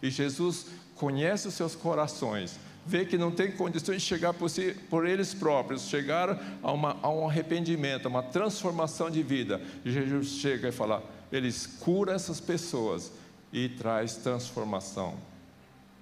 E 0.01 0.09
Jesus 0.09 0.67
conhece 0.95 1.47
os 1.47 1.53
seus 1.53 1.75
corações, 1.75 2.59
vê 2.85 3.05
que 3.05 3.17
não 3.17 3.31
tem 3.31 3.51
condições 3.51 4.01
de 4.01 4.07
chegar 4.07 4.33
por, 4.33 4.49
si, 4.49 4.75
por 4.89 5.05
eles 5.05 5.33
próprios, 5.33 5.83
chegar 5.83 6.57
a, 6.61 6.71
uma, 6.71 6.97
a 7.01 7.09
um 7.09 7.27
arrependimento, 7.27 8.05
a 8.05 8.09
uma 8.09 8.23
transformação 8.23 9.09
de 9.09 9.23
vida. 9.23 9.61
E 9.83 9.91
Jesus 9.91 10.27
chega 10.27 10.69
e 10.69 10.71
fala: 10.71 11.03
eles 11.31 11.65
cura 11.65 12.13
essas 12.13 12.39
pessoas 12.39 13.11
e 13.51 13.69
traz 13.69 14.15
transformação. 14.15 15.15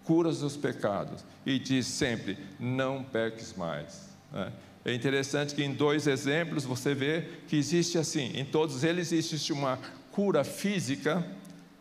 Cura 0.03 0.29
os 0.29 0.57
pecados 0.57 1.23
e 1.45 1.59
diz 1.59 1.87
sempre: 1.87 2.37
não 2.59 3.03
peques 3.03 3.53
mais. 3.55 4.09
Né? 4.31 4.51
É 4.87 4.93
interessante 4.93 5.53
que 5.53 5.61
em 5.61 5.73
dois 5.73 6.07
exemplos 6.07 6.63
você 6.63 6.95
vê 6.95 7.25
que 7.49 7.57
existe 7.57 7.97
assim, 7.97 8.31
em 8.33 8.45
todos 8.45 8.85
eles 8.85 9.11
existe 9.11 9.51
uma 9.51 9.77
cura 10.13 10.45
física, 10.45 11.27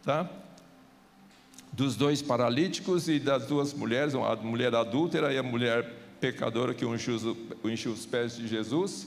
tá? 0.02 0.28
Dos 1.72 1.94
dois 1.94 2.20
paralíticos 2.20 3.08
e 3.08 3.20
das 3.20 3.46
duas 3.46 3.72
mulheres, 3.72 4.12
a 4.12 4.34
mulher 4.34 4.74
adúltera 4.74 5.32
e 5.32 5.38
a 5.38 5.42
mulher 5.42 5.88
pecadora 6.20 6.74
que 6.74 6.84
ungiu 6.84 7.92
os 7.92 8.06
pés 8.06 8.36
de 8.36 8.48
Jesus. 8.48 9.06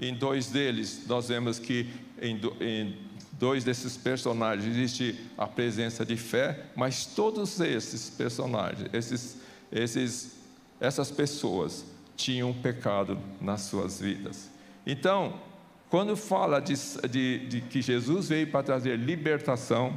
Em 0.00 0.14
dois 0.14 0.46
deles, 0.46 1.04
nós 1.06 1.28
vemos 1.28 1.58
que 1.58 1.86
em, 2.22 2.40
em 2.62 2.96
dois 3.32 3.62
desses 3.62 3.94
personagens 3.94 4.74
existe 4.74 5.20
a 5.36 5.46
presença 5.46 6.02
de 6.02 6.16
fé, 6.16 6.64
mas 6.74 7.04
todos 7.04 7.60
esses 7.60 8.08
personagens, 8.08 8.88
esses, 8.94 9.36
esses, 9.70 10.32
essas 10.80 11.10
pessoas, 11.10 11.84
tinham 12.16 12.52
pecado 12.52 13.18
nas 13.40 13.62
suas 13.62 14.00
vidas. 14.00 14.50
Então, 14.86 15.40
quando 15.88 16.16
fala 16.16 16.60
de, 16.60 16.74
de, 17.08 17.46
de 17.46 17.60
que 17.60 17.80
Jesus 17.80 18.28
veio 18.28 18.50
para 18.50 18.62
trazer 18.62 18.98
libertação, 18.98 19.94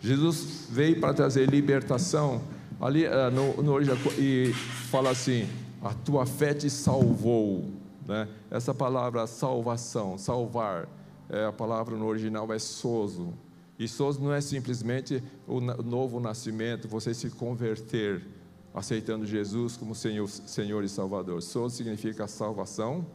Jesus 0.00 0.68
veio 0.70 1.00
para 1.00 1.14
trazer 1.14 1.48
libertação. 1.48 2.42
Ali 2.78 3.06
uh, 3.06 3.30
no, 3.32 3.62
no 3.62 3.80
e 4.18 4.52
fala 4.52 5.10
assim: 5.10 5.48
a 5.82 5.94
tua 5.94 6.26
fé 6.26 6.52
te 6.52 6.68
salvou. 6.68 7.70
Né? 8.06 8.28
Essa 8.50 8.74
palavra 8.74 9.26
salvação, 9.26 10.18
salvar, 10.18 10.86
é, 11.30 11.46
a 11.46 11.52
palavra 11.52 11.96
no 11.96 12.06
original 12.06 12.52
é 12.52 12.58
soso. 12.58 13.32
E 13.78 13.88
soso 13.88 14.20
não 14.20 14.32
é 14.32 14.40
simplesmente 14.40 15.22
o 15.46 15.60
novo 15.60 16.20
nascimento, 16.20 16.86
você 16.88 17.12
se 17.12 17.30
converter, 17.30 18.24
aceitando 18.72 19.26
Jesus 19.26 19.76
como 19.76 19.94
Senhor, 19.94 20.28
Senhor 20.28 20.84
e 20.84 20.88
Salvador. 20.88 21.42
Soso 21.42 21.76
significa 21.76 22.26
salvação, 22.28 23.06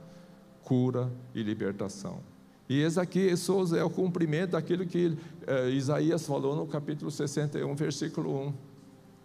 cura 0.63 1.11
e 1.33 1.41
libertação. 1.41 2.21
E 2.69 2.81
esse 2.81 2.99
aqui, 2.99 3.35
Souza, 3.35 3.77
é 3.77 3.83
o 3.83 3.89
cumprimento 3.89 4.51
daquilo 4.51 4.85
que 4.85 5.17
eh, 5.47 5.69
Isaías 5.71 6.27
falou 6.27 6.55
no 6.55 6.67
capítulo 6.67 7.09
61, 7.09 7.73
versículo 7.73 8.47
1. 8.47 8.53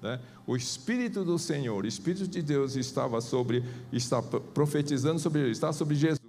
Né? 0.01 0.21
O 0.47 0.57
Espírito 0.57 1.25
do 1.25 1.39
Senhor, 1.39 1.85
o 1.85 1.87
Espírito 1.87 2.27
de 2.27 2.41
Deus 2.41 2.75
estava 2.75 3.21
sobre, 3.21 3.63
está 3.93 4.23
profetizando 4.23 5.19
sobre 5.19 5.43
ele, 5.43 5.51
está 5.51 5.75
sobre 5.75 5.95
Jesus, 5.95 6.21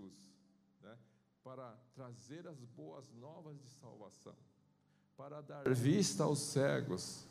né? 0.83 0.91
para 1.41 1.74
trazer 1.93 2.47
as 2.47 2.59
boas 2.75 3.05
novas 3.19 3.57
de 3.59 3.69
salvação, 3.69 4.33
para 5.17 5.41
dar 5.41 5.63
vista 5.74 6.25
aos 6.25 6.39
cegos, 6.39 7.25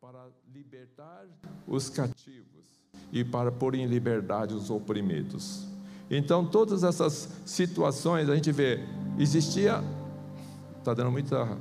para 0.00 0.26
libertar 0.52 1.26
os 1.66 1.90
cativos 1.90 2.64
e 3.12 3.22
para 3.22 3.52
pôr 3.52 3.74
em 3.74 3.86
liberdade 3.86 4.54
os 4.54 4.70
oprimidos. 4.70 5.66
Então, 6.10 6.46
todas 6.46 6.82
essas 6.82 7.28
situações, 7.44 8.28
a 8.28 8.34
gente 8.34 8.50
vê, 8.52 8.80
existia, 9.18 9.82
está 10.78 10.94
dando 10.94 11.10
muita, 11.10 11.58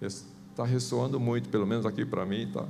está 0.00 0.64
ressoando 0.64 1.20
muito, 1.20 1.50
pelo 1.50 1.66
menos 1.66 1.84
aqui 1.84 2.06
para 2.06 2.24
mim, 2.24 2.50
tá. 2.50 2.66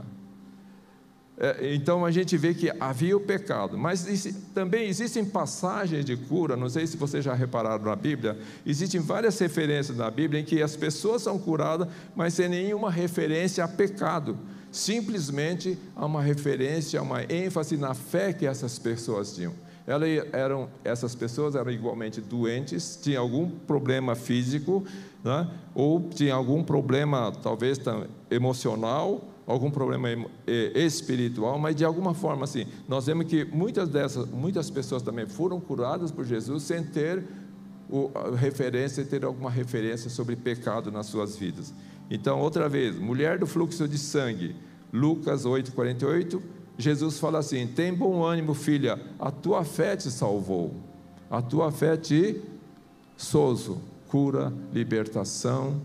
É, 1.42 1.74
então 1.74 2.04
a 2.04 2.10
gente 2.12 2.36
vê 2.36 2.54
que 2.54 2.70
havia 2.78 3.16
o 3.16 3.20
pecado, 3.20 3.76
mas 3.76 4.06
também 4.54 4.88
existem 4.88 5.24
passagens 5.24 6.04
de 6.04 6.16
cura, 6.16 6.56
não 6.56 6.68
sei 6.68 6.86
se 6.86 6.96
vocês 6.96 7.24
já 7.24 7.34
repararam 7.34 7.84
na 7.84 7.96
Bíblia, 7.96 8.38
existem 8.64 9.00
várias 9.00 9.36
referências 9.40 9.96
na 9.96 10.08
Bíblia 10.08 10.40
em 10.40 10.44
que 10.44 10.62
as 10.62 10.76
pessoas 10.76 11.22
são 11.22 11.36
curadas, 11.40 11.88
mas 12.14 12.34
sem 12.34 12.48
nenhuma 12.48 12.92
referência 12.92 13.64
a 13.64 13.66
pecado, 13.66 14.38
simplesmente 14.70 15.76
há 15.96 16.06
uma 16.06 16.22
referência, 16.22 17.02
uma 17.02 17.24
ênfase 17.24 17.76
na 17.76 17.92
fé 17.92 18.32
que 18.32 18.46
essas 18.46 18.78
pessoas 18.78 19.34
tinham. 19.34 19.52
Elas 19.84 20.08
eram, 20.32 20.68
essas 20.84 21.12
pessoas 21.12 21.56
eram 21.56 21.72
igualmente 21.72 22.20
doentes, 22.20 22.96
tinham 23.02 23.20
algum 23.20 23.50
problema 23.50 24.14
físico, 24.14 24.84
né? 25.24 25.48
ou 25.74 26.08
tinham 26.08 26.38
algum 26.38 26.62
problema, 26.62 27.32
talvez 27.42 27.80
emocional, 28.30 29.31
algum 29.46 29.70
problema 29.70 30.08
espiritual, 30.74 31.58
mas 31.58 31.74
de 31.74 31.84
alguma 31.84 32.14
forma, 32.14 32.44
assim, 32.44 32.66
nós 32.88 33.06
vemos 33.06 33.26
que 33.26 33.44
muitas 33.44 33.88
dessas, 33.88 34.28
muitas 34.28 34.70
pessoas 34.70 35.02
também 35.02 35.26
foram 35.26 35.60
curadas 35.60 36.10
por 36.10 36.24
Jesus 36.24 36.62
sem 36.62 36.84
ter 36.84 37.24
o, 37.90 38.10
referência, 38.36 39.04
ter 39.04 39.24
alguma 39.24 39.50
referência 39.50 40.08
sobre 40.08 40.36
pecado 40.36 40.90
nas 40.90 41.06
suas 41.06 41.36
vidas. 41.36 41.74
Então, 42.10 42.40
outra 42.40 42.68
vez, 42.68 42.98
mulher 42.98 43.38
do 43.38 43.46
fluxo 43.46 43.88
de 43.88 43.98
sangue, 43.98 44.54
Lucas 44.92 45.44
8, 45.44 45.72
48 45.72 46.42
Jesus 46.78 47.18
fala 47.18 47.38
assim: 47.38 47.66
tem 47.66 47.92
bom 47.92 48.24
ânimo, 48.24 48.54
filha, 48.54 49.00
a 49.18 49.30
tua 49.30 49.64
fé 49.64 49.96
te 49.96 50.10
salvou, 50.10 50.74
a 51.30 51.42
tua 51.42 51.70
fé 51.70 51.96
te 51.96 52.40
sozo, 53.16 53.80
cura, 54.08 54.52
libertação 54.72 55.80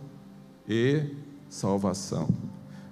e 0.67 1.03
salvação. 1.49 2.27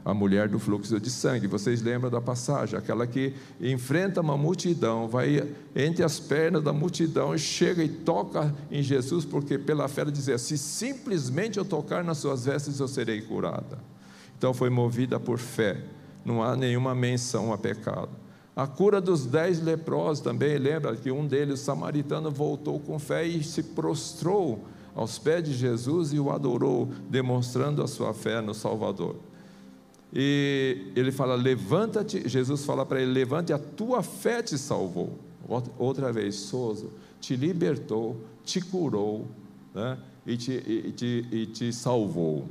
A 0.06 0.14
mulher 0.14 0.48
do 0.48 0.60
fluxo 0.60 1.00
de 1.00 1.10
sangue, 1.10 1.48
vocês 1.48 1.82
lembram 1.82 2.12
da 2.12 2.22
passagem? 2.22 2.78
Aquela 2.78 3.08
que 3.08 3.34
enfrenta 3.60 4.22
uma 4.22 4.38
multidão, 4.38 5.10
vai 5.10 5.50
entre 5.76 6.04
as 6.04 6.20
pernas 6.20 6.64
da 6.64 6.72
multidão 6.72 7.34
e 7.34 7.40
chega 7.40 7.84
e 7.84 7.90
toca 7.90 8.54
em 8.72 8.84
Jesus, 8.84 9.26
porque 9.26 9.58
pela 9.58 9.88
fé 9.88 10.06
dizia: 10.06 10.38
se 10.38 10.60
simplesmente 10.60 11.58
eu 11.58 11.66
tocar 11.66 12.04
nas 12.04 12.20
suas 12.20 12.46
vestes, 12.46 12.80
eu 12.80 12.88
serei 12.88 13.22
curada. 13.22 13.80
Então 14.38 14.54
foi 14.54 14.70
movida 14.70 15.20
por 15.20 15.40
fé 15.40 15.82
não 16.26 16.42
há 16.42 16.56
nenhuma 16.56 16.96
menção 16.96 17.54
a 17.54 17.58
pecado. 17.58 18.10
A 18.56 18.66
cura 18.66 19.00
dos 19.00 19.26
dez 19.26 19.62
leprosos 19.62 20.24
também, 20.24 20.58
lembra 20.58 20.96
que 20.96 21.12
um 21.12 21.28
deles, 21.28 21.62
o 21.62 21.64
samaritano, 21.64 22.32
voltou 22.32 22.80
com 22.80 22.98
fé 22.98 23.26
e 23.26 23.44
se 23.44 23.62
prostrou 23.62 24.66
aos 24.96 25.20
pés 25.20 25.44
de 25.44 25.54
Jesus 25.54 26.14
e 26.14 26.20
o 26.20 26.32
adorou, 26.32 26.90
demonstrando 27.10 27.84
a 27.84 27.88
sua 27.88 28.14
fé 28.14 28.42
no 28.42 28.54
Salvador. 28.54 29.18
E 30.16 30.94
ele 30.96 31.12
fala: 31.12 31.36
Levanta-te, 31.36 32.28
Jesus 32.28 32.64
fala 32.64 32.86
para 32.86 33.02
ele: 33.02 33.12
Levante, 33.12 33.52
a 33.52 33.60
tua 33.60 34.02
fé 34.02 34.42
te 34.42 34.58
salvou. 34.58 35.20
Outra 35.78 36.12
vez, 36.12 36.36
Soso, 36.36 36.92
te 37.20 37.36
libertou, 37.36 38.20
te 38.44 38.60
curou 38.62 39.28
né? 39.76 39.98
e, 40.26 40.36
te, 40.38 40.52
e, 40.54 40.92
te, 40.92 41.28
e 41.32 41.46
te 41.46 41.72
salvou. 41.72 42.48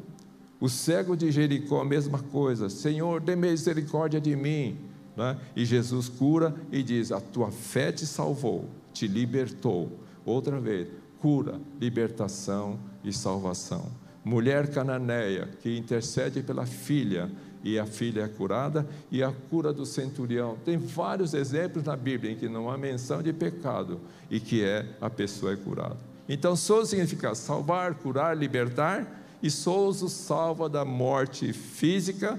O 0.61 0.68
cego 0.68 1.16
de 1.16 1.33
Jericó, 1.33 1.80
a 1.80 1.85
mesma 1.85 2.21
coisa. 2.21 2.68
Senhor, 2.68 3.21
dê 3.21 3.35
misericórdia 3.35 4.21
de 4.21 4.37
mim. 4.37 4.78
Né? 5.16 5.37
E 5.56 5.64
Jesus 5.64 6.09
cura 6.09 6.54
e 6.71 6.83
diz: 6.83 7.11
A 7.11 7.21
tua 7.21 7.50
fé 7.50 7.90
te 7.90 8.06
salvou, 8.06 8.66
te 8.92 9.09
libertou. 9.09 9.90
Outra 10.25 10.61
vez, 10.61 10.88
cura, 11.18 11.61
libertação 11.80 12.78
e 13.02 13.12
salvação. 13.12 13.90
Mulher 14.25 14.71
cananeia 14.71 15.49
que 15.61 15.76
intercede 15.76 16.42
pela 16.42 16.64
filha 16.64 17.30
e 17.64 17.78
a 17.78 17.87
filha 17.87 18.23
é 18.23 18.28
curada, 18.28 18.87
e 19.11 19.23
a 19.23 19.33
cura 19.50 19.73
do 19.73 19.87
centurião. 19.87 20.56
Tem 20.64 20.76
vários 20.76 21.33
exemplos 21.33 21.85
na 21.85 21.97
Bíblia 21.97 22.33
em 22.33 22.37
que 22.37 22.49
não 22.49 22.71
há 22.71 22.76
menção 22.76 23.23
de 23.23 23.33
pecado 23.33 24.00
e 24.30 24.38
que 24.38 24.62
é 24.62 24.87
a 25.00 25.09
pessoa 25.09 25.54
é 25.54 25.56
curada. 25.56 25.97
Então, 26.28 26.54
só 26.54 26.85
significa 26.85 27.35
salvar, 27.35 27.94
curar, 27.94 28.37
libertar 28.37 29.23
e 29.42 29.50
Souza 29.50 30.09
salva 30.09 30.68
da 30.68 30.85
morte 30.85 31.52
física 31.52 32.38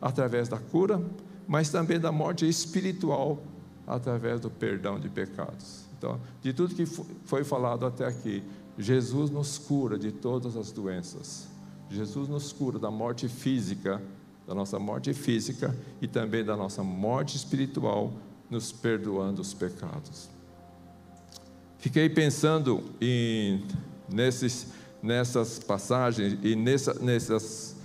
através 0.00 0.48
da 0.48 0.58
cura, 0.58 1.02
mas 1.46 1.70
também 1.70 1.98
da 1.98 2.12
morte 2.12 2.48
espiritual 2.48 3.42
através 3.86 4.40
do 4.40 4.50
perdão 4.50 5.00
de 5.00 5.08
pecados. 5.08 5.84
Então, 5.96 6.20
de 6.42 6.52
tudo 6.52 6.74
que 6.74 6.86
foi 6.86 7.42
falado 7.42 7.84
até 7.84 8.06
aqui, 8.06 8.42
Jesus 8.78 9.30
nos 9.30 9.58
cura 9.58 9.98
de 9.98 10.12
todas 10.12 10.56
as 10.56 10.70
doenças. 10.70 11.48
Jesus 11.90 12.28
nos 12.28 12.52
cura 12.52 12.78
da 12.78 12.90
morte 12.90 13.28
física, 13.28 14.00
da 14.48 14.54
nossa 14.54 14.78
morte 14.78 15.12
física 15.12 15.76
e 16.00 16.08
também 16.08 16.42
da 16.42 16.56
nossa 16.56 16.82
morte 16.82 17.36
espiritual, 17.36 18.12
nos 18.50 18.72
perdoando 18.72 19.42
os 19.42 19.54
pecados. 19.54 20.30
Fiquei 21.78 22.08
pensando 22.08 22.82
em, 23.00 23.62
nesses 24.10 24.72
nessas 25.02 25.58
passagens 25.58 26.38
e 26.42 26.56
nessa, 26.56 26.94
nessas, 26.94 27.76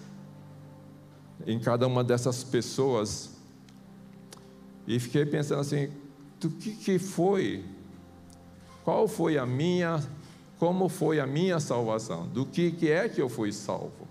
em 1.46 1.60
cada 1.60 1.88
uma 1.88 2.04
dessas 2.04 2.44
pessoas. 2.44 3.32
E 4.88 5.00
fiquei 5.00 5.26
pensando 5.26 5.62
assim: 5.62 5.90
do 6.40 6.50
que, 6.50 6.76
que 6.76 7.00
foi? 7.00 7.64
Qual 8.84 9.08
foi 9.08 9.38
a 9.38 9.46
minha, 9.46 10.04
como 10.60 10.90
foi 10.90 11.20
a 11.20 11.28
minha 11.28 11.60
salvação? 11.60 12.28
Do 12.28 12.46
que, 12.46 12.72
que 12.72 12.90
é 12.90 13.08
que 13.08 13.22
eu 13.22 13.30
fui 13.30 13.52
salvo? 13.52 14.08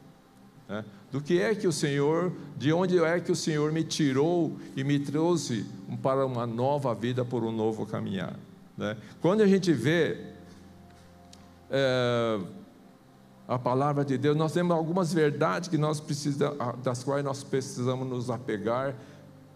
Né? 0.69 0.85
Do 1.13 1.21
que 1.21 1.41
é 1.41 1.55
que 1.55 1.69
o 1.69 1.73
Senhor, 1.73 2.33
de 2.57 2.73
onde 2.73 2.99
é 2.99 3.21
que 3.21 3.31
o 3.31 3.37
Senhor 3.37 3.71
me 3.71 3.85
tirou 3.85 4.57
e 4.75 4.83
me 4.83 4.99
trouxe 4.99 5.67
para 6.03 6.25
uma 6.27 6.47
nova 6.47 6.95
vida, 6.95 7.23
por 7.23 7.45
um 7.45 7.53
novo 7.53 7.85
caminhar? 7.85 8.35
Né? 8.77 8.97
Quando 9.21 9.43
a 9.43 9.47
gente 9.47 9.73
vê. 9.73 10.33
É, 11.71 12.41
a 13.49 13.59
palavra 13.59 14.05
de 14.05 14.17
Deus, 14.17 14.37
nós 14.37 14.53
temos 14.53 14.75
algumas 14.75 15.13
verdades 15.13 15.69
que 15.69 15.77
nós 15.77 16.01
precisamos, 16.01 16.57
das 16.83 17.03
quais 17.03 17.23
nós 17.25 17.43
precisamos 17.43 18.09
nos 18.09 18.31
apegar, 18.31 18.95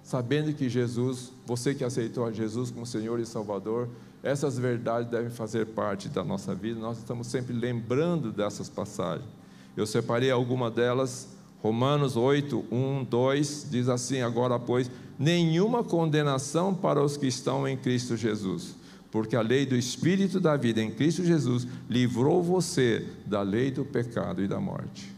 sabendo 0.03 0.53
que 0.53 0.69
Jesus, 0.69 1.33
você 1.47 1.75
que 1.75 1.85
aceitou 1.85 2.27
a 2.27 2.33
Jesus 2.33 2.71
como 2.71 2.85
Senhor 2.85 3.19
e 3.21 3.25
Salvador, 3.25 3.89
essas 4.23 4.59
verdades 4.59 5.09
devem 5.09 5.31
fazer 5.31 5.67
parte 5.67 6.09
da 6.09 6.25
nossa 6.25 6.55
vida. 6.55 6.79
Nós 6.79 6.99
estamos 6.99 7.29
sempre 7.29 7.55
lembrando 7.55 8.33
dessas 8.33 8.69
passagens. 8.69 9.29
Eu 9.77 9.87
separei 9.87 10.31
alguma 10.31 10.71
delas. 10.71 11.36
Romanos 11.63 12.17
8, 12.17 12.65
1, 12.71 13.05
2 13.05 13.67
diz 13.71 13.89
assim: 13.89 14.21
Agora, 14.21 14.59
pois, 14.59 14.91
nenhuma 15.19 15.83
condenação 15.83 16.75
para 16.75 17.03
os 17.03 17.17
que 17.17 17.27
estão 17.27 17.67
em 17.67 17.77
Cristo 17.77 18.17
Jesus 18.17 18.77
porque 19.17 19.35
a 19.35 19.41
lei 19.41 19.65
do 19.65 19.75
Espírito 19.75 20.39
da 20.39 20.59
vida 20.59 20.83
em 20.83 20.91
Cristo 20.91 21.25
Jesus 21.25 21.67
livrou 21.89 22.43
você 22.43 23.07
da 23.25 23.41
lei 23.41 23.71
do 23.71 23.83
pecado 23.83 24.43
e 24.43 24.47
da 24.47 24.61
morte. 24.61 25.11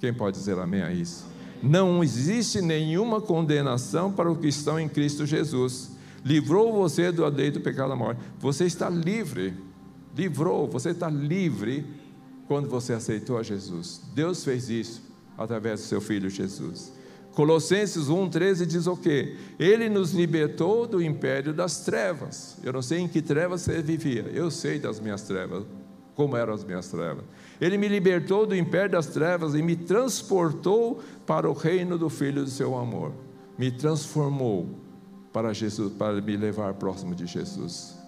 Quem 0.00 0.12
pode 0.12 0.36
dizer 0.36 0.58
amém 0.58 0.82
a 0.82 0.92
isso? 0.92 1.26
Não 1.62 2.02
existe 2.02 2.60
nenhuma 2.60 3.20
condenação 3.20 4.10
para 4.10 4.28
os 4.28 4.38
que 4.38 4.48
estão 4.48 4.80
em 4.80 4.88
Cristo 4.88 5.26
Jesus. 5.26 5.92
Livrou 6.24 6.72
você 6.72 7.12
da 7.12 7.28
lei 7.28 7.52
do 7.52 7.60
pecado 7.60 7.86
e 7.86 7.90
da 7.90 7.96
morte. 7.96 8.20
Você 8.40 8.64
está 8.64 8.88
livre. 8.88 9.54
Livrou, 10.16 10.66
você 10.66 10.90
está 10.90 11.08
livre 11.08 11.86
quando 12.48 12.68
você 12.68 12.94
aceitou 12.94 13.38
a 13.38 13.44
Jesus. 13.44 14.02
Deus 14.12 14.42
fez 14.42 14.68
isso. 14.68 15.02
Através 15.40 15.80
do 15.80 15.86
seu 15.86 16.02
filho 16.02 16.28
Jesus. 16.28 16.92
Colossenses 17.32 18.08
1,13 18.08 18.66
diz 18.66 18.86
o 18.86 18.94
quê? 18.94 19.36
Ele 19.58 19.88
nos 19.88 20.12
libertou 20.12 20.86
do 20.86 21.02
império 21.02 21.54
das 21.54 21.80
trevas. 21.80 22.58
Eu 22.62 22.74
não 22.74 22.82
sei 22.82 22.98
em 22.98 23.08
que 23.08 23.22
trevas 23.22 23.62
você 23.62 23.80
vivia, 23.80 24.26
eu 24.34 24.50
sei 24.50 24.78
das 24.78 25.00
minhas 25.00 25.22
trevas, 25.22 25.64
como 26.14 26.36
eram 26.36 26.52
as 26.52 26.62
minhas 26.62 26.88
trevas. 26.88 27.24
Ele 27.58 27.78
me 27.78 27.88
libertou 27.88 28.44
do 28.44 28.54
império 28.54 28.90
das 28.90 29.06
trevas 29.06 29.54
e 29.54 29.62
me 29.62 29.76
transportou 29.76 31.00
para 31.26 31.48
o 31.48 31.54
reino 31.54 31.96
do 31.96 32.10
Filho 32.10 32.44
do 32.44 32.50
seu 32.50 32.76
amor. 32.76 33.12
Me 33.56 33.70
transformou 33.70 34.68
para 35.32 35.54
Jesus, 35.54 35.90
para 35.94 36.20
me 36.20 36.36
levar 36.36 36.74
próximo 36.74 37.14
de 37.14 37.26
Jesus. 37.26 37.98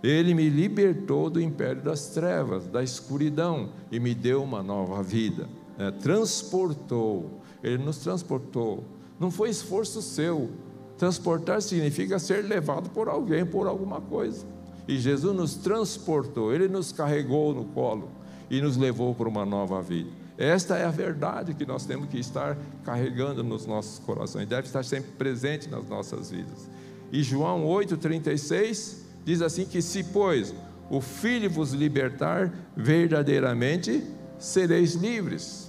Ele 0.00 0.32
me 0.32 0.48
libertou 0.48 1.28
do 1.28 1.40
império 1.40 1.82
das 1.82 2.10
trevas, 2.10 2.68
da 2.68 2.84
escuridão 2.84 3.70
e 3.90 3.98
me 3.98 4.14
deu 4.14 4.44
uma 4.44 4.62
nova 4.62 5.02
vida. 5.02 5.48
É, 5.78 5.90
transportou, 5.92 7.40
ele 7.62 7.78
nos 7.78 7.98
transportou. 7.98 8.84
Não 9.18 9.30
foi 9.30 9.50
esforço 9.50 10.02
seu. 10.02 10.50
Transportar 10.96 11.62
significa 11.62 12.18
ser 12.18 12.44
levado 12.44 12.90
por 12.90 13.08
alguém, 13.08 13.46
por 13.46 13.66
alguma 13.66 14.00
coisa. 14.00 14.44
E 14.88 14.98
Jesus 14.98 15.36
nos 15.36 15.54
transportou, 15.54 16.52
ele 16.52 16.66
nos 16.66 16.92
carregou 16.92 17.54
no 17.54 17.66
colo 17.66 18.10
e 18.50 18.60
nos 18.60 18.76
levou 18.76 19.14
para 19.14 19.28
uma 19.28 19.46
nova 19.46 19.80
vida. 19.80 20.10
Esta 20.36 20.78
é 20.78 20.84
a 20.84 20.90
verdade 20.90 21.52
que 21.52 21.66
nós 21.66 21.84
temos 21.84 22.08
que 22.08 22.18
estar 22.18 22.56
carregando 22.84 23.42
nos 23.44 23.66
nossos 23.66 23.98
corações, 23.98 24.48
deve 24.48 24.66
estar 24.66 24.84
sempre 24.84 25.10
presente 25.12 25.68
nas 25.68 25.86
nossas 25.88 26.30
vidas. 26.30 26.70
E 27.12 27.22
João 27.22 27.64
8,36 27.66 28.98
diz 29.24 29.42
assim: 29.42 29.64
que 29.64 29.82
se, 29.82 30.04
pois, 30.04 30.54
o 30.90 31.00
Filho 31.00 31.50
vos 31.50 31.72
libertar, 31.72 32.52
verdadeiramente 32.76 34.02
sereis 34.38 34.94
livres. 34.94 35.67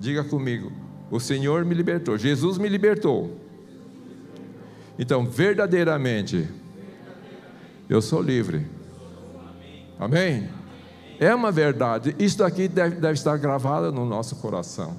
Diga 0.00 0.24
comigo, 0.24 0.72
o 1.10 1.20
Senhor 1.20 1.62
me 1.66 1.74
libertou, 1.74 2.16
Jesus 2.16 2.56
me 2.56 2.70
libertou. 2.70 3.36
Então, 4.98 5.26
verdadeiramente, 5.26 6.48
eu 7.86 8.00
sou 8.00 8.22
livre. 8.22 8.66
Amém? 9.98 10.48
É 11.18 11.34
uma 11.34 11.52
verdade. 11.52 12.16
Isso 12.18 12.42
aqui 12.42 12.66
deve, 12.66 12.96
deve 12.96 13.12
estar 13.12 13.36
gravado 13.36 13.92
no 13.92 14.06
nosso 14.06 14.36
coração. 14.36 14.96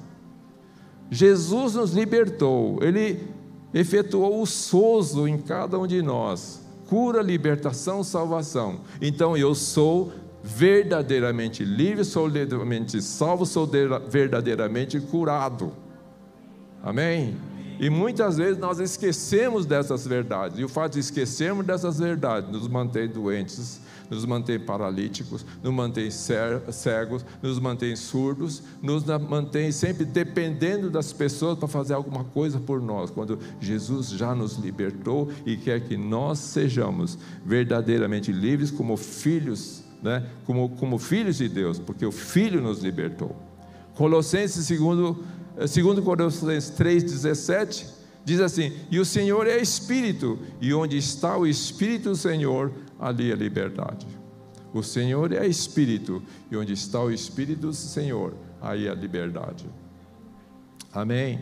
Jesus 1.10 1.74
nos 1.74 1.92
libertou, 1.92 2.78
Ele 2.80 3.28
efetuou 3.74 4.40
o 4.40 4.46
sozo 4.46 5.26
em 5.26 5.36
cada 5.36 5.78
um 5.80 5.86
de 5.86 6.00
nós. 6.00 6.62
Cura, 6.88 7.22
libertação, 7.22 8.04
salvação. 8.04 8.82
Então 9.00 9.36
eu 9.36 9.52
sou 9.52 10.12
verdadeiramente 10.42 11.64
livre, 11.64 12.04
sou 12.04 12.28
verdadeiramente 12.28 13.00
salvo, 13.00 13.46
sou 13.46 13.68
verdadeiramente 14.08 15.00
curado. 15.00 15.72
Amém? 16.82 17.36
E 17.78 17.88
muitas 17.90 18.36
vezes 18.36 18.58
nós 18.58 18.78
esquecemos 18.78 19.66
dessas 19.66 20.06
verdades, 20.06 20.58
e 20.58 20.64
o 20.64 20.68
fato 20.68 20.92
de 20.92 21.00
esquecermos 21.00 21.66
dessas 21.66 21.98
verdades 21.98 22.50
nos 22.50 22.68
mantém 22.68 23.08
doentes, 23.08 23.80
nos 24.08 24.24
mantém 24.26 24.60
paralíticos, 24.60 25.44
nos 25.62 25.72
mantém 25.72 26.10
cegos, 26.10 27.24
nos 27.42 27.58
mantém 27.58 27.96
surdos, 27.96 28.62
nos 28.82 29.04
mantém 29.04 29.72
sempre 29.72 30.04
dependendo 30.04 30.90
das 30.90 31.12
pessoas 31.12 31.58
para 31.58 31.66
fazer 31.66 31.94
alguma 31.94 32.22
coisa 32.24 32.60
por 32.60 32.80
nós, 32.80 33.10
quando 33.10 33.38
Jesus 33.60 34.10
já 34.10 34.34
nos 34.34 34.58
libertou 34.58 35.30
e 35.46 35.56
quer 35.56 35.80
que 35.80 35.96
nós 35.96 36.38
sejamos 36.38 37.18
verdadeiramente 37.44 38.30
livres 38.30 38.70
como 38.70 38.96
filhos, 38.96 39.81
né? 40.02 40.26
como, 40.44 40.70
como 40.70 40.98
filhos 40.98 41.36
de 41.36 41.48
Deus, 41.48 41.78
porque 41.78 42.04
o 42.04 42.12
Filho 42.12 42.60
nos 42.60 42.80
libertou. 42.80 43.36
Colossenses, 43.94 44.66
segundo, 44.66 45.22
eh, 45.56 45.66
segundo 45.66 46.02
Colossenses 46.02 46.70
3,17, 46.76 47.86
diz 48.24 48.40
assim: 48.40 48.72
E 48.90 48.98
o 48.98 49.04
Senhor 49.04 49.46
é 49.46 49.58
Espírito, 49.58 50.38
e 50.60 50.74
onde 50.74 50.96
está 50.96 51.36
o 51.36 51.46
Espírito 51.46 52.10
do 52.10 52.16
Senhor, 52.16 52.72
ali 52.98 53.30
a 53.32 53.36
liberdade. 53.36 54.06
O 54.74 54.82
Senhor 54.82 55.32
é 55.32 55.46
Espírito, 55.46 56.22
e 56.50 56.56
onde 56.56 56.72
está 56.72 57.00
o 57.00 57.10
Espírito 57.10 57.60
do 57.60 57.72
Senhor, 57.72 58.34
aí 58.60 58.88
a 58.88 58.94
liberdade. 58.94 59.66
Amém? 60.92 61.40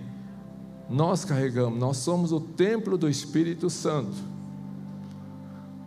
Nós 0.88 1.24
carregamos, 1.24 1.78
nós 1.78 1.98
somos 1.98 2.32
o 2.32 2.40
templo 2.40 2.98
do 2.98 3.08
Espírito 3.08 3.70
Santo. 3.70 4.16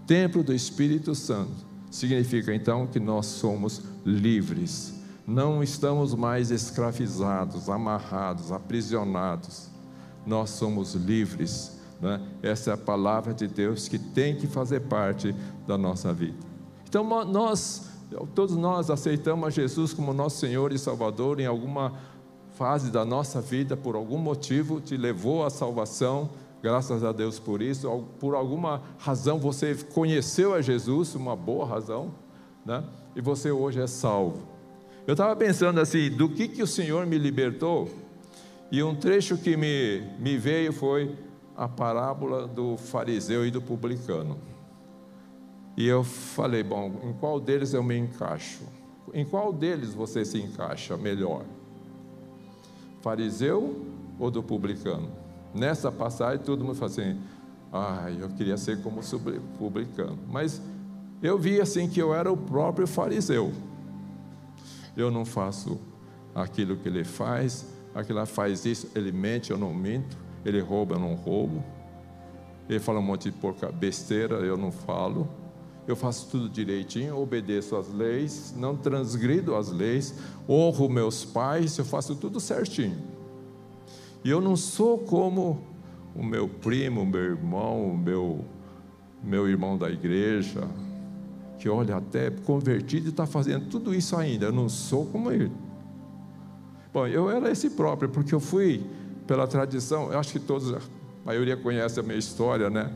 Templo 0.08 0.42
do 0.42 0.54
Espírito 0.54 1.14
Santo. 1.14 1.73
Significa 1.94 2.54
então 2.54 2.88
que 2.88 3.00
nós 3.00 3.26
somos 3.28 3.82
livres. 4.06 4.94
Não 5.26 5.64
estamos 5.64 6.14
mais 6.14 6.52
escravizados, 6.52 7.70
amarrados, 7.70 8.52
aprisionados. 8.52 9.70
Nós 10.26 10.50
somos 10.50 10.96
livres 10.96 11.74
né? 12.04 12.20
Essa 12.42 12.72
é 12.72 12.74
a 12.74 12.78
palavra 12.78 13.34
de 13.34 13.48
Deus 13.48 13.88
que 13.88 13.98
tem 13.98 14.36
que 14.36 14.46
fazer 14.46 14.82
parte 14.82 15.34
da 15.66 15.78
nossa 15.78 16.14
vida. 16.14 16.38
Então, 16.88 17.04
nós, 17.24 17.88
todos 18.36 18.58
nós 18.58 18.90
aceitamos 18.90 19.48
a 19.48 19.50
Jesus 19.50 19.94
como 19.94 20.14
nosso 20.14 20.38
Senhor 20.38 20.74
e 20.74 20.78
Salvador 20.78 21.40
em 21.40 21.46
alguma 21.46 21.94
fase 22.56 22.92
da 22.92 23.06
nossa 23.06 23.40
vida, 23.40 23.78
por 23.78 23.96
algum 23.96 24.18
motivo, 24.18 24.82
te 24.82 24.98
levou 24.98 25.46
à 25.46 25.50
salvação, 25.50 26.30
graças 26.64 27.04
a 27.04 27.12
Deus 27.12 27.40
por 27.40 27.62
isso, 27.62 28.06
por 28.22 28.34
alguma 28.34 28.82
razão 28.98 29.38
você 29.38 29.76
conheceu 29.76 30.54
a 30.54 30.62
Jesus, 30.62 31.14
uma 31.14 31.36
boa 31.36 31.66
razão, 31.66 32.16
né? 32.66 32.82
e 33.14 33.20
você 33.20 33.52
hoje 33.52 33.82
é 33.82 33.86
salvo. 33.86 34.48
Eu 35.06 35.12
estava 35.12 35.36
pensando 35.36 35.82
assim, 35.82 36.10
do 36.10 36.30
que, 36.30 36.48
que 36.48 36.64
o 36.64 36.68
Senhor 36.68 37.06
me 37.06 37.18
libertou, 37.18 37.90
e 38.72 38.82
um 38.82 38.96
trecho 38.96 39.38
que 39.38 39.58
me, 39.58 40.02
me 40.18 40.38
veio 40.38 40.72
foi 40.72 41.14
a 41.56 41.68
parábola 41.68 42.48
do 42.48 42.78
fariseu 42.78 43.46
e 43.46 43.52
do 43.52 43.62
publicano. 43.62 44.40
E 45.76 45.86
eu 45.86 46.04
falei, 46.04 46.64
bom, 46.64 47.02
em 47.04 47.14
qual 47.14 47.42
deles 47.42 47.74
eu 47.74 47.84
me 47.84 47.98
encaixo? 47.98 48.64
Em 49.14 49.26
qual 49.26 49.52
deles 49.52 49.94
você 49.94 50.24
se 50.24 50.42
encaixa 50.42 50.96
melhor? 50.96 51.44
Fariseu 53.02 53.86
ou 54.18 54.32
do 54.32 54.42
publicano? 54.42 55.23
Nessa 55.54 55.92
passagem, 55.92 56.44
todo 56.44 56.64
mundo 56.64 56.76
fala 56.76 56.92
assim: 56.92 57.18
ah, 57.72 58.08
eu 58.20 58.30
queria 58.30 58.58
ser 58.58 58.82
como 58.82 59.02
publicano. 59.58 60.20
Mas 60.30 60.62
eu 61.22 61.38
vi 61.40 61.60
assim 61.60 61.90
que 61.90 62.00
eu 62.00 62.14
era 62.14 62.32
o 62.32 62.38
próprio 62.38 62.86
fariseu. 62.86 63.52
Eu 64.96 65.10
não 65.10 65.26
faço 65.26 65.80
aquilo 66.36 66.78
que 66.78 66.88
ele 66.88 67.04
faz, 67.04 67.66
aquilo 67.96 68.24
faz 68.26 68.66
isso, 68.66 68.90
ele 68.96 69.12
mente, 69.12 69.52
eu 69.52 69.58
não 69.58 69.74
minto. 69.74 70.18
Ele 70.46 70.60
rouba, 70.60 70.96
eu 70.96 71.00
não 71.00 71.16
roubo. 71.16 71.64
Ele 72.70 72.80
fala 72.80 73.00
um 73.00 73.04
monte 73.04 73.32
de 73.32 73.32
porca 73.32 73.72
besteira, 73.72 74.36
eu 74.36 74.58
não 74.58 74.72
falo. 74.72 75.28
Eu 75.88 75.96
faço 75.96 76.30
tudo 76.30 76.48
direitinho, 76.48 77.18
obedeço 77.18 77.76
às 77.76 77.92
leis, 77.92 78.54
não 78.56 78.76
transgrido 78.76 79.56
as 79.56 79.70
leis, 79.70 80.16
honro 80.48 80.88
meus 80.88 81.26
pais, 81.26 81.78
eu 81.78 81.84
faço 81.84 82.16
tudo 82.16 82.40
certinho. 82.40 82.98
E 84.24 84.30
eu 84.30 84.40
não 84.40 84.56
sou 84.56 84.98
como 85.00 85.62
o 86.16 86.24
meu 86.24 86.48
primo, 86.48 87.02
o 87.02 87.06
meu 87.06 87.22
irmão, 87.22 87.92
o 87.92 87.98
meu, 87.98 88.46
meu 89.22 89.50
irmão 89.50 89.78
da 89.78 89.90
igreja, 89.90 90.68
que 91.60 91.68
olha 91.68 91.98
até 91.98 92.30
convertido 92.30 93.08
e 93.08 93.10
está 93.10 93.26
fazendo 93.26 93.68
tudo 93.68 93.94
isso 93.94 94.16
ainda. 94.16 94.46
Eu 94.46 94.52
não 94.52 94.70
sou 94.70 95.06
como 95.08 95.32
ele. 95.32 95.52
Bom, 96.94 97.08
eu 97.08 97.30
era 97.30 97.52
esse 97.52 97.72
próprio, 97.72 98.10
porque 98.10 98.34
eu 98.34 98.40
fui 98.40 98.86
pela 99.26 99.48
tradição, 99.48 100.12
eu 100.12 100.20
acho 100.20 100.32
que 100.32 100.40
todos, 100.40 100.72
a 100.74 100.80
maioria 101.26 101.58
conhece 101.58 102.00
a 102.00 102.04
minha 102.04 102.18
história, 102.18 102.70
né? 102.70 102.94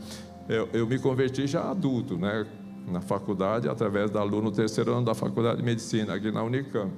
Eu, 0.48 0.70
eu 0.72 0.88
me 0.88 1.00
converti 1.00 1.48
já 1.48 1.70
adulto, 1.70 2.18
né? 2.18 2.46
Na 2.88 3.02
faculdade, 3.02 3.68
através 3.68 4.12
da 4.12 4.22
aluno 4.22 4.52
terceiro 4.52 4.94
ano 4.94 5.06
da 5.06 5.16
faculdade 5.16 5.58
de 5.58 5.64
medicina, 5.64 6.14
aqui 6.14 6.32
na 6.32 6.44
Unicamp. 6.44 6.94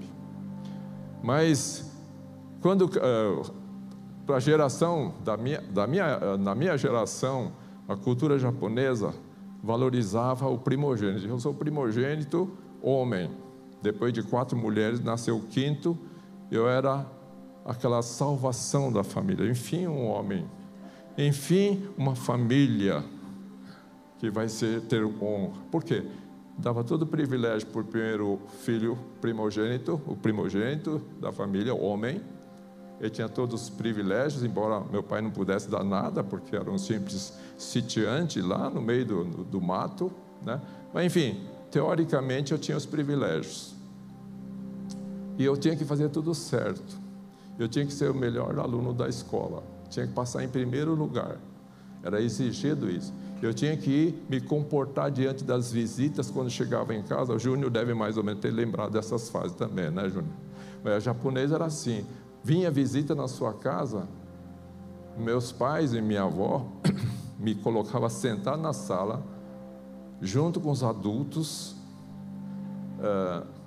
Mas, 1.24 1.90
quando, 2.62 2.86
uh, 2.86 3.59
para 4.30 4.38
a 4.38 4.40
geração, 4.40 5.16
da 5.26 5.36
minha, 5.36 5.60
da 5.60 5.88
minha, 5.88 6.38
na 6.38 6.54
minha 6.54 6.78
geração, 6.78 7.52
a 7.88 7.96
cultura 7.96 8.38
japonesa 8.38 9.12
valorizava 9.64 10.48
o 10.48 10.56
primogênito. 10.56 11.26
Eu 11.26 11.40
sou 11.40 11.52
primogênito 11.52 12.48
homem. 12.80 13.32
Depois 13.82 14.14
de 14.14 14.22
quatro 14.22 14.56
mulheres, 14.56 15.00
nasceu 15.00 15.38
o 15.38 15.42
quinto. 15.42 15.98
Eu 16.52 16.70
era 16.70 17.08
aquela 17.66 18.04
salvação 18.04 18.92
da 18.92 19.04
família. 19.04 19.50
Enfim, 19.50 19.88
um 19.88 20.06
homem. 20.06 20.46
Enfim, 21.18 21.90
uma 21.98 22.14
família 22.14 23.04
que 24.20 24.30
vai 24.30 24.48
ser, 24.48 24.82
ter 24.82 25.04
honra. 25.04 25.58
Por 25.72 25.84
quê? 25.84 26.06
Dava 26.56 26.84
todo 26.84 27.02
o 27.02 27.08
privilégio 27.08 27.68
para 27.70 27.82
o 27.82 27.84
primeiro 27.84 28.40
filho 28.60 28.96
primogênito, 29.20 30.00
o 30.06 30.16
primogênito 30.16 31.02
da 31.20 31.32
família, 31.32 31.74
homem. 31.74 32.22
Ele 33.00 33.10
tinha 33.10 33.30
todos 33.30 33.64
os 33.64 33.70
privilégios, 33.70 34.44
embora 34.44 34.82
meu 34.92 35.02
pai 35.02 35.22
não 35.22 35.32
pudesse 35.32 35.70
dar 35.70 35.84
nada, 35.84 36.24
porque 36.24 36.56
era 36.56 36.70
um 36.70 36.78
simples 36.78 37.34
sitiante 37.58 38.42
lá 38.42 38.70
no 38.70 38.82
meio 38.82 39.06
do, 39.06 39.24
do, 39.24 39.44
do 39.46 39.62
mato. 39.62 40.12
Né? 40.46 40.60
Mas, 40.94 41.06
enfim, 41.06 41.42
teoricamente 41.72 42.52
eu 42.52 42.58
tinha 42.58 42.76
os 42.76 42.86
privilégios. 42.86 43.74
E 45.38 45.46
eu 45.46 45.56
tinha 45.56 45.76
que 45.76 45.86
fazer 45.86 46.10
tudo 46.10 46.36
certo. 46.36 46.98
eu 47.58 47.70
tinha 47.70 47.86
que 47.86 47.94
ser 47.94 48.12
o 48.12 48.14
melhor 48.14 48.60
aluno 48.60 48.94
da 48.94 49.08
escola, 49.08 49.64
tinha 49.90 50.06
que 50.06 50.14
passar 50.14 50.44
em 50.44 50.50
primeiro 50.50 50.94
lugar. 50.94 51.38
Era 52.04 52.22
exigido 52.22 52.90
isso. 52.90 53.14
Eu 53.42 53.54
tinha 53.54 53.76
que 53.78 53.90
ir 53.90 54.26
me 54.30 54.42
comportar 54.42 55.10
diante 55.10 55.46
das 55.46 55.72
visitas 55.72 56.30
quando 56.30 56.50
chegava 56.50 56.94
em 56.94 57.02
casa. 57.02 57.34
O 57.34 57.40
Júnior 57.40 57.72
deve 57.72 57.94
mais 57.94 58.18
ou 58.18 58.24
menos 58.24 58.42
ter 58.42 58.52
lembrado 58.52 58.92
dessas 58.92 59.30
fases 59.30 59.54
também, 59.56 59.90
né, 59.90 60.10
Júnior? 60.10 60.34
Mas 60.84 60.98
o 60.98 61.00
japonês 61.00 61.52
era 61.52 61.66
assim: 61.66 62.06
vinha 62.44 62.72
visita 62.72 63.14
na 63.14 63.28
sua 63.28 63.54
casa, 63.54 64.08
meus 65.18 65.52
pais 65.52 65.94
e 65.94 66.02
minha 66.02 66.24
avó 66.24 66.66
me 67.38 67.56
colocavam 67.56 68.10
sentado 68.10 68.62
na 68.62 68.74
sala, 68.74 69.24
junto 70.22 70.60
com 70.60 70.72
os 70.72 70.84
adultos, 70.84 71.76
uh, 73.00 73.60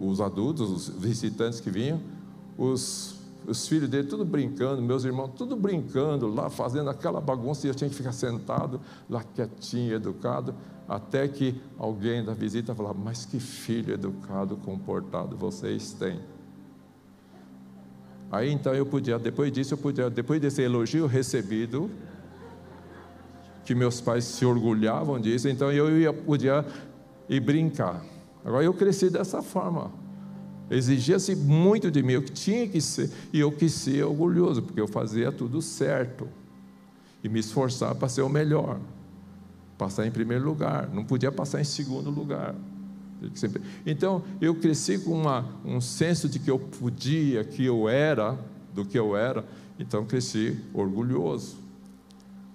os 0.00 0.20
adultos, 0.20 0.70
os 0.70 0.88
visitantes 0.88 1.60
que 1.60 1.70
vinham, 1.70 2.00
os 2.58 3.16
os 3.46 3.68
filhos 3.68 3.88
dele 3.88 4.08
tudo 4.08 4.24
brincando, 4.24 4.82
meus 4.82 5.04
irmãos 5.04 5.30
tudo 5.36 5.56
brincando 5.56 6.26
lá, 6.26 6.50
fazendo 6.50 6.90
aquela 6.90 7.20
bagunça, 7.20 7.66
e 7.66 7.70
eu 7.70 7.74
tinha 7.74 7.88
que 7.88 7.94
ficar 7.94 8.12
sentado 8.12 8.80
lá 9.08 9.22
quietinho, 9.22 9.94
educado, 9.94 10.54
até 10.88 11.28
que 11.28 11.60
alguém 11.78 12.24
da 12.24 12.34
visita 12.34 12.74
falava: 12.74 12.98
Mas 12.98 13.24
que 13.24 13.38
filho 13.38 13.94
educado, 13.94 14.56
comportado 14.56 15.36
vocês 15.36 15.92
têm. 15.92 16.20
Aí 18.30 18.50
então 18.52 18.74
eu 18.74 18.84
podia, 18.84 19.18
depois 19.18 19.52
disso, 19.52 19.74
eu 19.74 19.78
podia, 19.78 20.10
depois 20.10 20.40
desse 20.40 20.62
elogio 20.62 21.06
recebido, 21.06 21.90
que 23.64 23.74
meus 23.74 24.00
pais 24.00 24.24
se 24.24 24.44
orgulhavam 24.44 25.20
disso, 25.20 25.48
então 25.48 25.70
eu 25.72 25.98
ia, 25.98 26.12
podia 26.12 26.64
ir 27.28 27.40
brincar. 27.40 28.04
Agora 28.44 28.64
eu 28.64 28.74
cresci 28.74 29.10
dessa 29.10 29.42
forma. 29.42 29.90
Exigia-se 30.70 31.36
muito 31.36 31.90
de 31.90 32.02
mim, 32.02 32.14
eu 32.14 32.22
tinha 32.22 32.66
que 32.68 32.80
ser, 32.80 33.10
e 33.32 33.38
eu 33.38 33.52
quis 33.52 33.72
ser 33.72 34.04
orgulhoso, 34.04 34.62
porque 34.62 34.80
eu 34.80 34.88
fazia 34.88 35.30
tudo 35.30 35.62
certo. 35.62 36.28
E 37.22 37.28
me 37.28 37.40
esforçar 37.40 37.94
para 37.94 38.08
ser 38.08 38.22
o 38.22 38.28
melhor. 38.28 38.78
Passar 39.78 40.06
em 40.06 40.10
primeiro 40.10 40.44
lugar, 40.44 40.88
não 40.92 41.04
podia 41.04 41.30
passar 41.30 41.60
em 41.60 41.64
segundo 41.64 42.10
lugar. 42.10 42.54
Então, 43.84 44.22
eu 44.40 44.54
cresci 44.54 44.98
com 44.98 45.12
uma, 45.12 45.44
um 45.64 45.80
senso 45.80 46.28
de 46.28 46.38
que 46.38 46.50
eu 46.50 46.58
podia, 46.58 47.44
que 47.44 47.64
eu 47.64 47.88
era, 47.88 48.38
do 48.74 48.84
que 48.84 48.98
eu 48.98 49.16
era, 49.16 49.44
então 49.78 50.04
cresci 50.04 50.58
orgulhoso, 50.72 51.56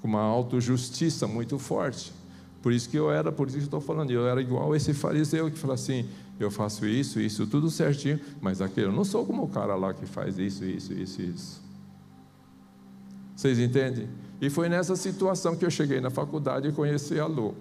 com 0.02 0.08
uma 0.08 0.21
autojustiça 0.21 1.28
muito 1.28 1.58
forte. 1.58 2.13
Por 2.62 2.71
isso 2.71 2.88
que 2.89 2.97
eu 2.97 3.12
era, 3.12 3.32
por 3.32 3.47
isso 3.47 3.58
que 3.58 3.63
estou 3.63 3.82
falando, 3.82 4.12
eu 4.12 4.28
era 4.28 4.39
igual 4.39 4.76
esse 4.76 4.93
fariseu 4.93 5.50
que 5.50 5.58
fala 5.58 5.74
assim: 5.74 6.08
eu 6.39 6.52
faço 6.52 6.86
isso, 6.86 7.19
isso, 7.19 7.47
tudo 7.47 7.69
certinho, 7.71 8.19
mas 8.39 8.62
aquele, 8.62 8.88
eu 8.88 8.91
não 8.91 9.04
sou 9.04 9.26
como 9.26 9.43
o 9.43 9.47
cara 9.47 9.76
lá 9.76 9.93
que 9.93 10.06
faz 10.06 10.38
isso, 10.38 10.63
isso, 10.63 10.93
isso, 10.93 11.21
isso. 11.21 11.62
Vocês 13.36 13.58
entendem? 13.58 14.08
E 14.39 14.50
foi 14.50 14.69
nessa 14.69 14.95
situação 14.95 15.56
que 15.56 15.65
eu 15.65 15.71
cheguei 15.71 16.00
na 16.00 16.12
faculdade 16.12 16.67
e 16.67 16.71
conheci 16.71 17.19
a 17.19 17.26
Lu. 17.26 17.56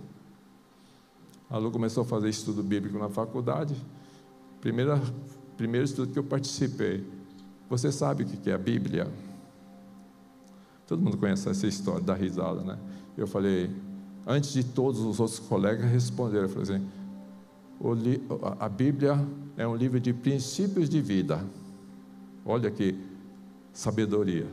A 1.51 1.59
Lu 1.59 1.73
começou 1.73 2.05
a 2.05 2.07
fazer 2.07 2.29
estudo 2.29 2.63
bíblico 2.63 2.97
na 2.97 3.09
faculdade. 3.09 3.75
Primeira, 4.61 5.03
primeiro 5.57 5.85
estudo 5.85 6.13
que 6.13 6.19
eu 6.19 6.23
participei. 6.23 7.05
Você 7.69 7.91
sabe 7.91 8.23
o 8.23 8.27
que 8.27 8.51
é 8.51 8.55
a 8.55 8.59
Bíblia? 8.59 9.11
Todo 10.87 11.03
mundo 11.03 11.17
conhece 11.17 11.49
essa 11.49 11.67
história 11.67 12.01
da 12.01 12.15
risada, 12.15 12.63
né? 12.63 12.79
Eu 13.17 13.27
falei, 13.27 13.69
antes 14.25 14.53
de 14.53 14.63
todos 14.63 15.01
os 15.01 15.19
outros 15.19 15.41
colegas 15.41 15.91
responderam, 15.91 16.45
eu 16.45 16.49
falei 16.49 16.77
assim, 16.77 16.89
a 18.61 18.69
Bíblia 18.69 19.19
é 19.57 19.67
um 19.67 19.75
livro 19.75 19.99
de 19.99 20.13
princípios 20.13 20.89
de 20.89 21.01
vida. 21.01 21.45
Olha 22.45 22.71
que 22.71 22.97
sabedoria. 23.73 24.47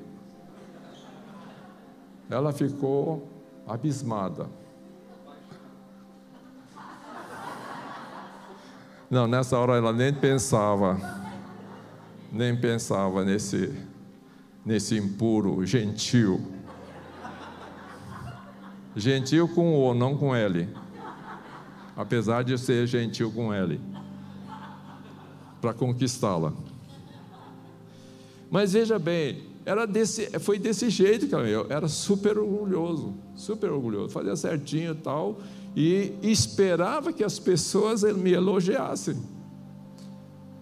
Ela 2.29 2.51
ficou 2.51 3.27
abismada. 3.67 4.49
Não, 9.09 9.27
nessa 9.27 9.57
hora 9.57 9.75
ela 9.75 9.93
nem 9.93 10.13
pensava, 10.13 10.99
nem 12.31 12.55
pensava 12.55 13.23
nesse, 13.23 13.73
nesse 14.65 14.97
impuro, 14.97 15.65
gentil. 15.65 16.51
Gentil 18.95 19.47
com 19.47 19.73
o, 19.73 19.93
não 19.93 20.17
com 20.17 20.35
ele 20.35 20.67
apesar 21.97 22.43
de 22.43 22.55
ser 22.59 22.85
gentil 22.85 23.31
com 23.31 23.51
ele, 23.51 23.81
para 25.59 25.73
conquistá-la. 25.73 26.53
Mas 28.51 28.73
veja 28.73 28.99
bem, 28.99 29.41
era 29.65 29.87
desse, 29.87 30.39
foi 30.39 30.59
desse 30.59 30.91
jeito 30.91 31.27
que 31.27 31.33
eu 31.33 31.65
era 31.69 31.87
super 31.87 32.37
orgulhoso, 32.37 33.15
super 33.35 33.71
orgulhoso, 33.71 34.09
fazia 34.09 34.35
certinho 34.35 34.91
e 34.91 34.95
tal, 34.95 35.39
e 35.79 36.17
esperava 36.23 37.13
que 37.13 37.23
as 37.23 37.37
pessoas 37.37 38.01
me 38.01 38.31
elogiassem. 38.31 39.15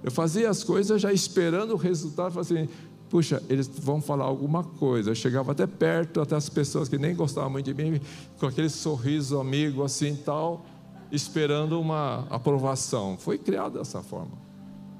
Eu 0.03 0.11
fazia 0.11 0.49
as 0.49 0.61
coisas 0.61 1.01
já 1.01 1.13
esperando 1.13 1.71
o 1.71 1.77
resultado, 1.77 2.37
assim, 2.37 2.67
puxa, 3.09 3.41
eles 3.47 3.65
vão 3.65 4.01
falar 4.01 4.25
alguma 4.25 4.61
coisa. 4.61 5.11
Eu 5.11 5.15
chegava 5.15 5.53
até 5.53 5.65
perto, 5.65 6.19
até 6.19 6.35
as 6.35 6.49
pessoas 6.49 6.89
que 6.89 6.97
nem 6.97 7.15
gostavam 7.15 7.49
muito 7.49 7.73
de 7.73 7.73
mim, 7.73 8.01
com 8.37 8.45
aquele 8.45 8.67
sorriso 8.67 9.39
amigo 9.39 9.85
assim 9.85 10.17
tal 10.17 10.65
esperando 11.09 11.79
uma 11.79 12.27
aprovação. 12.29 13.17
Foi 13.17 13.37
criado 13.37 13.77
dessa 13.77 14.03
forma. 14.03 14.37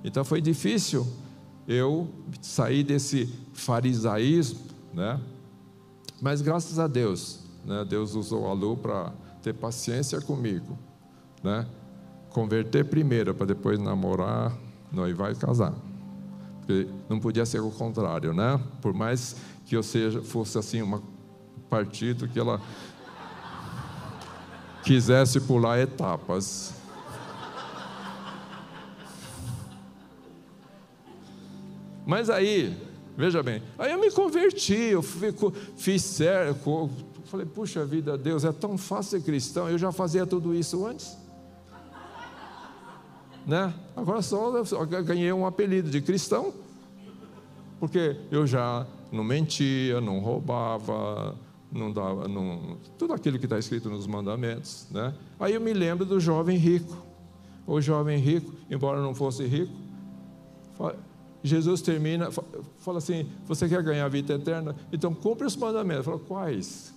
Então 0.01 0.23
foi 0.23 0.39
difícil 0.39 1.05
eu 1.67 2.07
sair 2.41 2.85
desse 2.85 3.27
farisaísmo, 3.51 4.59
né? 4.93 5.19
Mas 6.21 6.41
graças 6.41 6.79
a 6.79 6.87
Deus, 6.87 7.41
né? 7.65 7.83
Deus 7.83 8.15
usou 8.15 8.47
a 8.47 8.53
Lu 8.53 8.77
para 8.77 9.11
ter 9.45 9.53
paciência 9.53 10.19
comigo, 10.19 10.75
né? 11.43 11.67
Converter 12.31 12.83
primeiro 12.83 13.35
para 13.35 13.45
depois 13.45 13.77
namorar, 13.77 14.51
noivar 14.91 15.31
e 15.31 15.35
casar. 15.35 15.71
Porque 16.57 16.87
não 17.07 17.19
podia 17.19 17.45
ser 17.45 17.59
o 17.59 17.69
contrário, 17.69 18.33
né? 18.33 18.59
Por 18.81 18.91
mais 18.91 19.35
que 19.63 19.75
eu 19.75 19.83
seja 19.83 20.19
fosse 20.23 20.57
assim 20.57 20.81
uma 20.81 20.99
partido 21.69 22.27
que 22.27 22.39
ela 22.39 22.59
quisesse 24.83 25.39
pular 25.41 25.79
etapas. 25.79 26.73
Mas 32.03 32.31
aí, 32.31 32.75
veja 33.15 33.43
bem, 33.43 33.61
aí 33.77 33.91
eu 33.91 33.99
me 33.99 34.09
converti, 34.09 34.73
eu 34.73 35.03
fico, 35.03 35.51
fiz 35.75 36.03
certo, 36.03 36.89
falei, 37.25 37.45
puxa 37.45 37.85
vida, 37.85 38.17
Deus, 38.17 38.43
é 38.45 38.51
tão 38.51 38.77
fácil 38.77 39.19
ser 39.19 39.25
cristão, 39.25 39.69
eu 39.69 39.77
já 39.77 39.91
fazia 39.91 40.25
tudo 40.25 40.53
isso 40.53 40.85
antes. 40.85 41.17
Né? 43.45 43.71
Agora 43.95 44.23
só, 44.23 44.63
só 44.65 44.83
ganhei 44.85 45.31
um 45.31 45.45
apelido 45.45 45.87
de 45.87 46.01
cristão, 46.01 46.51
porque 47.79 48.17
eu 48.31 48.47
já 48.47 48.87
não 49.11 49.23
mentia, 49.23 50.01
não 50.01 50.19
roubava, 50.19 51.35
não 51.71 51.91
dava, 51.91 52.27
não, 52.27 52.77
tudo 52.97 53.13
aquilo 53.13 53.37
que 53.37 53.45
está 53.45 53.59
escrito 53.59 53.87
nos 53.87 54.07
mandamentos. 54.07 54.87
Né? 54.89 55.13
Aí 55.39 55.53
eu 55.53 55.61
me 55.61 55.73
lembro 55.73 56.05
do 56.05 56.19
jovem 56.19 56.57
rico. 56.57 57.05
O 57.67 57.79
jovem 57.81 58.17
rico, 58.17 58.53
embora 58.69 59.01
não 59.01 59.13
fosse 59.13 59.43
rico, 59.45 59.73
Jesus 61.43 61.81
termina, 61.81 62.29
fala 62.31 62.97
assim: 62.97 63.29
Você 63.45 63.69
quer 63.69 63.83
ganhar 63.83 64.05
a 64.05 64.09
vida 64.09 64.33
eterna? 64.33 64.75
Então 64.91 65.13
cumpre 65.13 65.45
os 65.45 65.55
mandamentos. 65.55 66.05
Fala, 66.05 66.17
quais? 66.17 66.94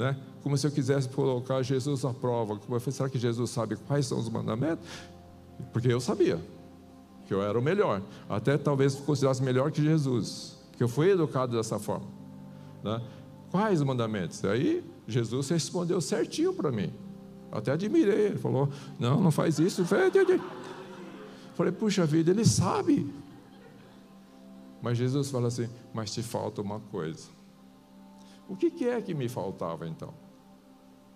Né? 0.00 0.16
Como 0.42 0.56
se 0.56 0.66
eu 0.66 0.70
quisesse 0.70 1.10
colocar 1.10 1.62
Jesus 1.62 2.06
à 2.06 2.14
prova. 2.14 2.58
Será 2.90 3.06
que 3.06 3.18
Jesus 3.18 3.50
sabe 3.50 3.76
quais 3.76 4.06
são 4.06 4.18
os 4.18 4.30
mandamentos? 4.30 4.82
Porque 5.74 5.88
eu 5.88 6.00
sabia 6.00 6.40
que 7.26 7.34
eu 7.34 7.42
era 7.42 7.58
o 7.58 7.60
melhor. 7.60 8.00
Até 8.26 8.56
talvez 8.56 8.94
considerasse 8.94 9.42
melhor 9.42 9.70
que 9.70 9.82
Jesus, 9.82 10.56
que 10.72 10.82
eu 10.82 10.88
fui 10.88 11.10
educado 11.10 11.54
dessa 11.54 11.78
forma. 11.78 12.06
Né? 12.82 12.98
Quais 13.50 13.82
mandamentos? 13.82 14.42
Aí 14.46 14.82
Jesus 15.06 15.50
respondeu 15.50 16.00
certinho 16.00 16.54
para 16.54 16.72
mim. 16.72 16.90
Até 17.52 17.72
admirei. 17.72 18.28
Ele 18.28 18.38
falou: 18.38 18.70
Não, 18.98 19.20
não 19.20 19.30
faz 19.30 19.58
isso. 19.58 19.84
Falei: 19.84 21.72
Puxa 21.78 22.06
vida, 22.06 22.30
ele 22.30 22.46
sabe. 22.46 23.12
Mas 24.80 24.96
Jesus 24.96 25.30
fala 25.30 25.48
assim: 25.48 25.68
Mas 25.92 26.10
te 26.10 26.22
falta 26.22 26.62
uma 26.62 26.80
coisa. 26.80 27.39
O 28.50 28.56
que, 28.56 28.88
é 28.88 29.00
que 29.00 29.14
me 29.14 29.28
faltava 29.28 29.86
então? 29.86 30.12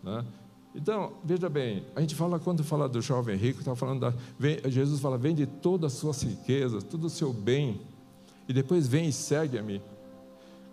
Né? 0.00 0.24
Então, 0.72 1.14
veja 1.24 1.48
bem, 1.48 1.84
a 1.96 2.00
gente 2.00 2.14
fala, 2.14 2.38
quando 2.38 2.62
fala 2.62 2.88
do 2.88 3.02
jovem 3.02 3.36
rico, 3.36 3.58
está 3.58 3.74
falando 3.74 4.00
da. 4.00 4.14
Vem, 4.38 4.60
Jesus 4.66 5.00
fala: 5.00 5.18
Vende 5.18 5.44
todas 5.44 5.92
as 5.92 5.98
suas 5.98 6.22
riquezas, 6.22 6.84
todo 6.84 7.04
o 7.04 7.10
seu 7.10 7.32
bem, 7.32 7.80
e 8.48 8.52
depois 8.52 8.86
vem 8.86 9.08
e 9.08 9.12
segue-me. 9.12 9.82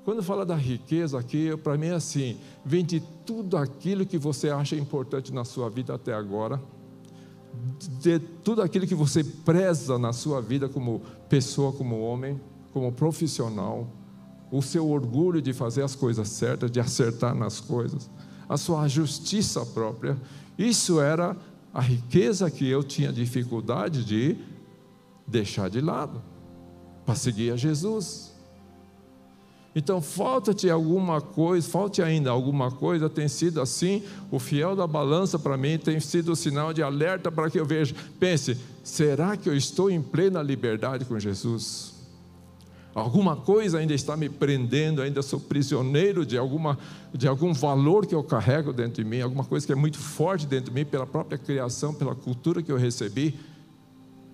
Quando 0.05 0.21
fala 0.21 0.45
da 0.45 0.55
riqueza 0.55 1.17
aqui, 1.17 1.57
para 1.57 1.75
mim 1.79 1.87
é 1.87 1.95
assim: 1.95 2.37
vende 2.63 3.01
tudo 3.25 3.57
aquilo 3.57 4.05
que 4.05 4.19
você 4.19 4.49
acha 4.49 4.75
importante 4.75 5.33
na 5.33 5.43
sua 5.43 5.67
vida 5.67 5.95
até 5.95 6.13
agora, 6.13 6.61
de 7.99 8.19
tudo 8.19 8.61
aquilo 8.61 8.85
que 8.85 8.95
você 8.95 9.23
preza 9.23 9.97
na 9.97 10.13
sua 10.13 10.39
vida 10.41 10.69
como 10.69 11.01
pessoa, 11.27 11.73
como 11.73 12.01
homem, 12.01 12.39
como 12.71 12.91
profissional, 12.91 13.87
o 14.51 14.61
seu 14.61 14.89
orgulho 14.89 15.41
de 15.41 15.53
fazer 15.53 15.81
as 15.81 15.95
coisas 15.95 16.27
certas, 16.27 16.69
de 16.69 16.79
acertar 16.79 17.33
nas 17.33 17.59
coisas, 17.59 18.09
a 18.49 18.57
sua 18.57 18.87
justiça 18.87 19.65
própria. 19.65 20.17
Isso 20.57 20.99
era 20.99 21.37
a 21.73 21.79
riqueza 21.79 22.51
que 22.51 22.67
eu 22.67 22.83
tinha 22.83 23.13
dificuldade 23.13 24.03
de 24.03 24.37
deixar 25.25 25.69
de 25.69 25.79
lado 25.79 26.21
para 27.05 27.15
seguir 27.15 27.51
a 27.51 27.55
Jesus. 27.55 28.31
Então, 29.73 30.01
falta-te 30.01 30.69
alguma 30.69 31.21
coisa, 31.21 31.65
falte 31.65 32.01
ainda 32.01 32.29
alguma 32.29 32.69
coisa, 32.69 33.09
tem 33.09 33.29
sido 33.29 33.61
assim, 33.61 34.03
o 34.29 34.37
fiel 34.37 34.75
da 34.75 34.85
balança 34.85 35.39
para 35.39 35.55
mim 35.55 35.77
tem 35.77 35.97
sido 36.01 36.33
o 36.33 36.35
sinal 36.35 36.73
de 36.73 36.83
alerta 36.83 37.31
para 37.31 37.49
que 37.49 37.57
eu 37.57 37.65
veja. 37.65 37.95
Pense, 38.19 38.57
será 38.83 39.37
que 39.37 39.47
eu 39.47 39.55
estou 39.55 39.89
em 39.89 40.01
plena 40.01 40.41
liberdade 40.41 41.05
com 41.05 41.17
Jesus? 41.17 42.00
Alguma 42.93 43.37
coisa 43.37 43.79
ainda 43.79 43.93
está 43.93 44.17
me 44.17 44.27
prendendo, 44.27 45.01
ainda 45.01 45.21
sou 45.21 45.39
prisioneiro 45.39 46.25
de, 46.25 46.37
alguma, 46.37 46.77
de 47.13 47.25
algum 47.25 47.53
valor 47.53 48.05
que 48.05 48.13
eu 48.13 48.21
carrego 48.21 48.73
dentro 48.73 49.01
de 49.01 49.09
mim, 49.09 49.21
alguma 49.21 49.45
coisa 49.45 49.65
que 49.65 49.71
é 49.71 49.75
muito 49.75 49.97
forte 49.97 50.45
dentro 50.45 50.65
de 50.65 50.71
mim, 50.71 50.85
pela 50.85 51.07
própria 51.07 51.37
criação, 51.37 51.93
pela 51.93 52.13
cultura 52.13 52.61
que 52.61 52.69
eu 52.71 52.77
recebi. 52.77 53.39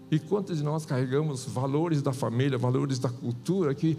E 0.09 0.17
quantos 0.17 0.57
de 0.57 0.63
nós 0.63 0.85
carregamos 0.85 1.45
valores 1.45 2.01
da 2.01 2.11
família, 2.11 2.57
valores 2.57 2.97
da 2.97 3.09
cultura 3.09 3.75
que 3.75 3.95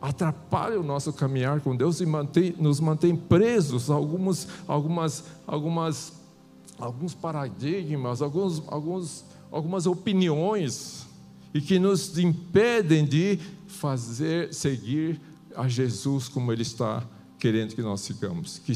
atrapalham 0.00 0.80
o 0.80 0.84
nosso 0.84 1.12
caminhar 1.12 1.60
com 1.60 1.74
Deus 1.74 2.00
e 2.00 2.06
mantém, 2.06 2.54
nos 2.56 2.78
mantém 2.78 3.16
presos 3.16 3.90
a 3.90 3.94
algumas, 3.94 4.46
algumas, 4.68 5.24
algumas, 5.44 6.12
alguns 6.78 7.14
paradigmas, 7.14 8.22
alguns, 8.22 8.62
alguns, 8.68 9.24
algumas 9.50 9.86
opiniões 9.86 11.07
e 11.52 11.60
que 11.60 11.78
nos 11.78 12.18
impedem 12.18 13.04
de 13.04 13.38
fazer, 13.66 14.52
seguir 14.52 15.20
a 15.54 15.68
Jesus 15.68 16.28
como 16.28 16.52
Ele 16.52 16.62
está 16.62 17.06
querendo 17.38 17.74
que 17.74 17.82
nós 17.82 18.00
sigamos, 18.00 18.58
que 18.58 18.72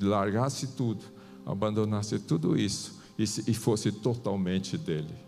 largasse 0.00 0.68
tudo, 0.68 1.04
abandonasse 1.44 2.18
tudo 2.18 2.58
isso 2.58 3.00
e, 3.18 3.22
e 3.22 3.54
fosse 3.54 3.90
totalmente 3.90 4.78
dele. 4.78 5.24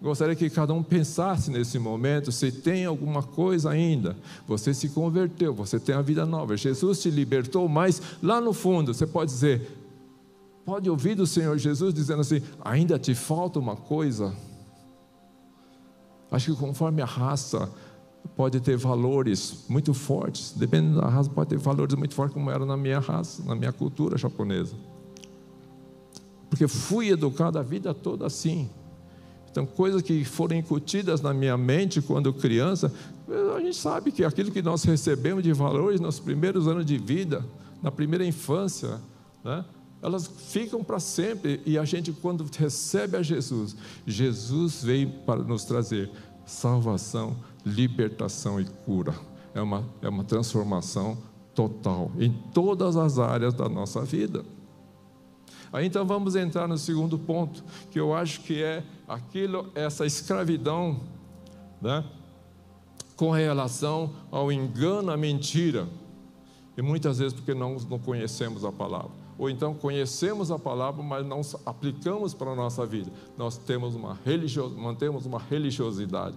Gostaria 0.00 0.36
que 0.36 0.48
cada 0.48 0.72
um 0.72 0.82
pensasse 0.82 1.50
nesse 1.50 1.76
momento 1.76 2.30
se 2.30 2.52
tem 2.52 2.84
alguma 2.84 3.20
coisa 3.20 3.70
ainda. 3.70 4.16
Você 4.46 4.72
se 4.72 4.90
converteu, 4.90 5.52
você 5.52 5.80
tem 5.80 5.92
a 5.92 6.00
vida 6.00 6.24
nova. 6.24 6.56
Jesus 6.56 7.02
te 7.02 7.10
libertou, 7.10 7.68
mas 7.68 8.00
lá 8.22 8.40
no 8.40 8.52
fundo 8.52 8.94
você 8.94 9.08
pode 9.08 9.32
dizer, 9.32 9.77
pode 10.68 10.90
ouvir 10.90 11.14
do 11.14 11.26
Senhor 11.26 11.56
Jesus 11.56 11.94
dizendo 11.94 12.20
assim: 12.20 12.42
ainda 12.60 12.98
te 12.98 13.14
falta 13.14 13.58
uma 13.58 13.74
coisa. 13.74 14.34
Acho 16.30 16.52
que 16.52 16.60
conforme 16.60 17.00
a 17.00 17.06
raça 17.06 17.72
pode 18.36 18.60
ter 18.60 18.76
valores 18.76 19.64
muito 19.66 19.94
fortes, 19.94 20.52
dependendo 20.54 21.00
da 21.00 21.08
raça, 21.08 21.30
pode 21.30 21.48
ter 21.48 21.58
valores 21.58 21.94
muito 21.94 22.14
fortes, 22.14 22.34
como 22.34 22.50
era 22.50 22.66
na 22.66 22.76
minha 22.76 23.00
raça, 23.00 23.42
na 23.44 23.54
minha 23.54 23.72
cultura 23.72 24.18
japonesa. 24.18 24.76
Porque 26.50 26.68
fui 26.68 27.08
educado 27.08 27.58
a 27.58 27.62
vida 27.62 27.94
toda 27.94 28.26
assim. 28.26 28.68
Então, 29.50 29.64
coisas 29.64 30.02
que 30.02 30.22
foram 30.22 30.54
incutidas 30.54 31.22
na 31.22 31.32
minha 31.32 31.56
mente 31.56 32.02
quando 32.02 32.30
criança, 32.34 32.92
a 33.56 33.60
gente 33.60 33.76
sabe 33.76 34.12
que 34.12 34.22
aquilo 34.22 34.50
que 34.50 34.60
nós 34.60 34.84
recebemos 34.84 35.42
de 35.42 35.52
valores 35.54 35.98
nos 35.98 36.20
primeiros 36.20 36.68
anos 36.68 36.84
de 36.84 36.98
vida, 36.98 37.42
na 37.82 37.90
primeira 37.90 38.26
infância, 38.26 39.00
né, 39.42 39.64
elas 40.02 40.26
ficam 40.26 40.82
para 40.82 41.00
sempre. 41.00 41.60
E 41.66 41.78
a 41.78 41.84
gente, 41.84 42.12
quando 42.12 42.44
recebe 42.56 43.16
a 43.16 43.22
Jesus, 43.22 43.76
Jesus 44.06 44.82
veio 44.82 45.10
para 45.26 45.42
nos 45.42 45.64
trazer 45.64 46.10
salvação, 46.46 47.36
libertação 47.64 48.60
e 48.60 48.64
cura. 48.64 49.14
É 49.54 49.60
uma, 49.60 49.84
é 50.00 50.08
uma 50.08 50.24
transformação 50.24 51.18
total 51.54 52.12
em 52.18 52.32
todas 52.54 52.96
as 52.96 53.18
áreas 53.18 53.52
da 53.54 53.68
nossa 53.68 54.04
vida. 54.04 54.44
Aí 55.72 55.86
então 55.86 56.06
vamos 56.06 56.34
entrar 56.34 56.66
no 56.66 56.78
segundo 56.78 57.18
ponto, 57.18 57.62
que 57.90 58.00
eu 58.00 58.14
acho 58.14 58.40
que 58.40 58.62
é 58.62 58.82
aquilo, 59.06 59.70
essa 59.74 60.06
escravidão, 60.06 61.00
né? 61.82 62.04
com 63.16 63.30
relação 63.32 64.12
ao 64.30 64.52
engano, 64.52 65.10
à 65.10 65.16
mentira. 65.16 65.88
E 66.76 66.80
muitas 66.80 67.18
vezes 67.18 67.34
porque 67.34 67.52
não, 67.52 67.74
não 67.74 67.98
conhecemos 67.98 68.64
a 68.64 68.70
palavra. 68.70 69.10
Ou 69.38 69.48
então 69.48 69.72
conhecemos 69.72 70.50
a 70.50 70.58
palavra, 70.58 71.02
mas 71.02 71.24
não 71.24 71.40
aplicamos 71.64 72.34
para 72.34 72.50
a 72.50 72.56
nossa 72.56 72.84
vida. 72.84 73.10
Nós 73.36 73.56
temos 73.56 73.94
uma 73.94 74.18
religios, 74.24 74.72
mantemos 74.72 75.24
uma 75.24 75.38
religiosidade. 75.38 76.36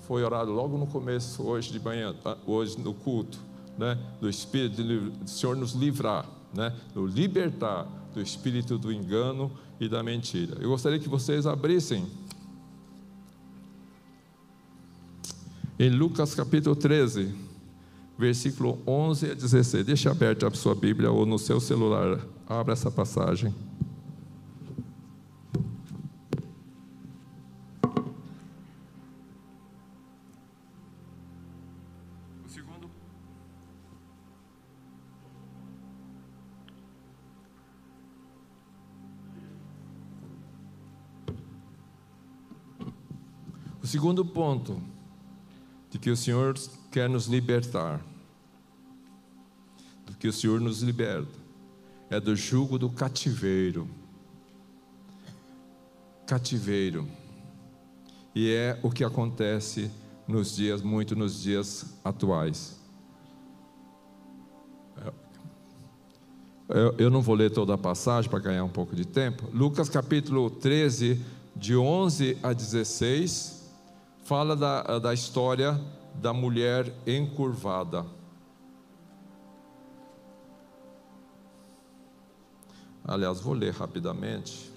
Foi 0.00 0.22
orado 0.22 0.52
logo 0.52 0.76
no 0.76 0.86
começo, 0.86 1.42
hoje 1.42 1.72
de 1.72 1.80
manhã, 1.80 2.14
ah, 2.24 2.36
hoje 2.46 2.78
no 2.78 2.92
culto, 2.92 3.38
né? 3.78 3.98
do 4.20 4.28
Espírito, 4.28 4.82
do 4.82 5.30
Senhor 5.30 5.56
nos 5.56 5.72
livrar, 5.72 6.28
né? 6.54 6.76
do 6.92 7.06
libertar 7.06 7.88
do 8.12 8.20
espírito 8.20 8.78
do 8.78 8.92
engano 8.92 9.50
e 9.80 9.88
da 9.88 10.02
mentira. 10.02 10.56
Eu 10.60 10.70
gostaria 10.70 10.98
que 10.98 11.08
vocês 11.08 11.46
abrissem 11.46 12.06
em 15.78 15.90
Lucas 15.90 16.34
capítulo 16.34 16.76
13, 16.76 17.34
versículo 18.18 18.78
11 18.86 19.30
a 19.30 19.34
16. 19.34 19.84
Deixe 19.84 20.08
aberta 20.08 20.46
a 20.46 20.50
sua 20.52 20.74
Bíblia 20.74 21.10
ou 21.10 21.26
no 21.26 21.38
seu 21.38 21.58
celular, 21.58 22.20
abra 22.60 22.72
essa 22.72 22.90
passagem. 22.90 23.54
segundo. 43.92 44.24
Ponto 44.24 44.80
de 45.90 45.98
que 45.98 46.10
o 46.10 46.16
Senhor 46.16 46.54
quer 46.90 47.10
nos 47.10 47.26
libertar, 47.26 48.02
do 50.06 50.16
que 50.16 50.26
o 50.26 50.32
Senhor 50.32 50.60
nos 50.60 50.80
liberta, 50.80 51.41
é 52.12 52.20
do 52.20 52.36
jugo 52.36 52.78
do 52.78 52.90
cativeiro. 52.90 53.88
Cativeiro. 56.26 57.08
E 58.34 58.52
é 58.52 58.78
o 58.82 58.90
que 58.90 59.02
acontece 59.02 59.90
nos 60.28 60.54
dias, 60.54 60.82
muito 60.82 61.16
nos 61.16 61.42
dias 61.42 61.98
atuais. 62.04 62.78
Eu, 66.68 66.94
eu 66.98 67.10
não 67.10 67.22
vou 67.22 67.34
ler 67.34 67.50
toda 67.50 67.72
a 67.72 67.78
passagem 67.78 68.30
para 68.30 68.40
ganhar 68.40 68.64
um 68.64 68.68
pouco 68.68 68.94
de 68.94 69.06
tempo. 69.06 69.48
Lucas 69.50 69.88
capítulo 69.88 70.50
13, 70.50 71.18
de 71.56 71.74
11 71.74 72.36
a 72.42 72.52
16 72.52 73.70
fala 74.22 74.54
da, 74.54 74.98
da 74.98 75.14
história 75.14 75.80
da 76.14 76.34
mulher 76.34 76.92
encurvada. 77.06 78.04
Aliás, 83.04 83.40
vou 83.40 83.54
ler 83.54 83.72
rapidamente. 83.72 84.70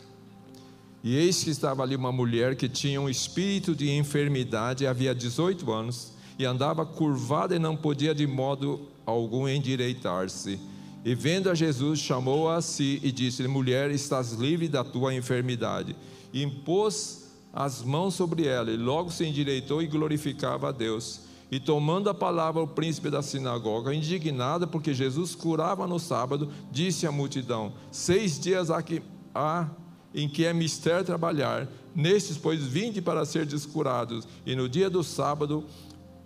E 1.03 1.15
eis 1.15 1.43
que 1.43 1.51
estava 1.51 1.83
ali 1.83 1.95
uma 1.95 2.11
mulher 2.11 2.55
que 2.55 2.67
tinha 2.67 2.99
um 2.99 3.07
espírito 3.07 3.75
de 3.75 3.91
enfermidade, 3.91 4.87
havia 4.87 5.13
18 5.13 5.71
anos, 5.71 6.11
e 6.37 6.45
andava 6.45 6.85
curvada 6.85 7.55
e 7.55 7.59
não 7.59 7.77
podia 7.77 8.13
de 8.13 8.25
modo 8.25 8.87
algum 9.05 9.47
endireitar-se. 9.47 10.59
E 11.05 11.13
vendo 11.13 11.51
a 11.51 11.53
Jesus, 11.53 11.99
chamou-a 11.99 12.55
a 12.55 12.61
si 12.61 12.99
e 13.03 13.11
disse: 13.11 13.47
Mulher, 13.47 13.91
estás 13.91 14.31
livre 14.31 14.67
da 14.67 14.83
tua 14.83 15.13
enfermidade. 15.13 15.95
E 16.33 16.41
impôs 16.41 17.25
as 17.53 17.83
mãos 17.83 18.15
sobre 18.15 18.47
ela, 18.47 18.71
e 18.71 18.75
logo 18.75 19.11
se 19.11 19.23
endireitou 19.23 19.83
e 19.83 19.87
glorificava 19.87 20.69
a 20.69 20.71
Deus. 20.71 21.21
E 21.51 21.59
tomando 21.59 22.09
a 22.09 22.13
palavra 22.13 22.61
o 22.61 22.67
príncipe 22.67 23.09
da 23.09 23.21
sinagoga, 23.21 23.93
indignado 23.93 24.67
porque 24.67 24.93
Jesus 24.93 25.35
curava 25.35 25.85
no 25.85 25.99
sábado, 25.99 26.49
disse 26.71 27.05
à 27.05 27.11
multidão: 27.11 27.73
Seis 27.91 28.39
dias 28.39 28.71
há, 28.71 28.81
que, 28.81 29.01
há 29.33 29.69
em 30.13 30.27
que 30.27 30.45
é 30.45 30.53
mister 30.53 31.03
trabalhar, 31.03 31.67
nestes, 31.93 32.37
pois, 32.37 32.63
vinde 32.63 33.01
para 33.01 33.25
ser 33.25 33.45
descurados, 33.45 34.27
e 34.45 34.55
no 34.55 34.67
dia 34.67 34.89
do 34.89 35.03
sábado, 35.03 35.63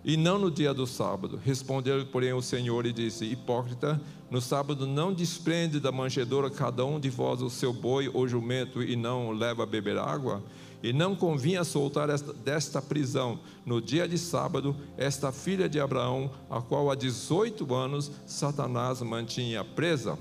e 0.04 0.16
não 0.16 0.38
no 0.38 0.50
dia 0.50 0.72
do 0.72 0.86
sábado. 0.86 1.38
Respondeu, 1.44 2.06
porém, 2.06 2.32
o 2.32 2.40
Senhor 2.40 2.86
e 2.86 2.92
disse: 2.92 3.24
Hipócrita, 3.26 4.00
no 4.30 4.40
sábado 4.40 4.86
não 4.86 5.12
desprende 5.12 5.78
da 5.78 5.92
manjedoura 5.92 6.50
cada 6.50 6.84
um 6.84 6.98
de 6.98 7.10
vós 7.10 7.42
o 7.42 7.50
seu 7.50 7.72
boi 7.72 8.10
ou 8.12 8.26
jumento 8.26 8.82
e 8.82 8.96
não 8.96 9.32
leva 9.32 9.64
a 9.64 9.66
beber 9.66 9.98
água? 9.98 10.42
E 10.82 10.92
não 10.92 11.14
convinha 11.14 11.62
soltar 11.62 12.08
esta, 12.08 12.32
desta 12.32 12.80
prisão 12.80 13.38
no 13.66 13.80
dia 13.80 14.08
de 14.08 14.16
sábado 14.16 14.74
esta 14.96 15.30
filha 15.30 15.68
de 15.68 15.78
Abraão, 15.78 16.30
a 16.48 16.62
qual 16.62 16.90
há 16.90 16.94
18 16.94 17.74
anos 17.74 18.10
Satanás 18.26 19.02
mantinha 19.02 19.62
presa. 19.62 20.18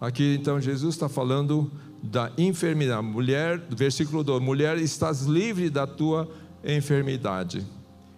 Aqui 0.00 0.36
então 0.38 0.60
Jesus 0.60 0.94
está 0.94 1.08
falando 1.08 1.70
da 2.02 2.30
enfermidade. 2.36 3.06
Mulher, 3.06 3.58
versículo 3.70 4.22
2: 4.22 4.42
Mulher, 4.42 4.76
estás 4.78 5.22
livre 5.22 5.70
da 5.70 5.86
tua 5.86 6.28
enfermidade. 6.62 7.64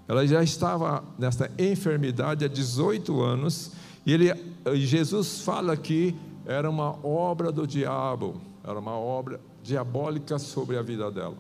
Ela 0.09 0.27
já 0.27 0.43
estava 0.43 1.05
nessa 1.19 1.51
enfermidade 1.59 2.45
há 2.45 2.49
18 2.49 3.21
anos, 3.23 3.73
e 4.05 4.13
ele, 4.13 4.33
Jesus 4.75 5.41
fala 5.41 5.77
que 5.77 6.15
era 6.47 6.71
uma 6.71 6.97
obra 7.05 7.51
do 7.51 7.67
diabo, 7.67 8.41
era 8.63 8.79
uma 8.79 8.97
obra 8.97 9.41
diabólica 9.63 10.39
sobre 10.39 10.79
a 10.79 10.83
vida 10.83 11.11
dela. 11.11 11.37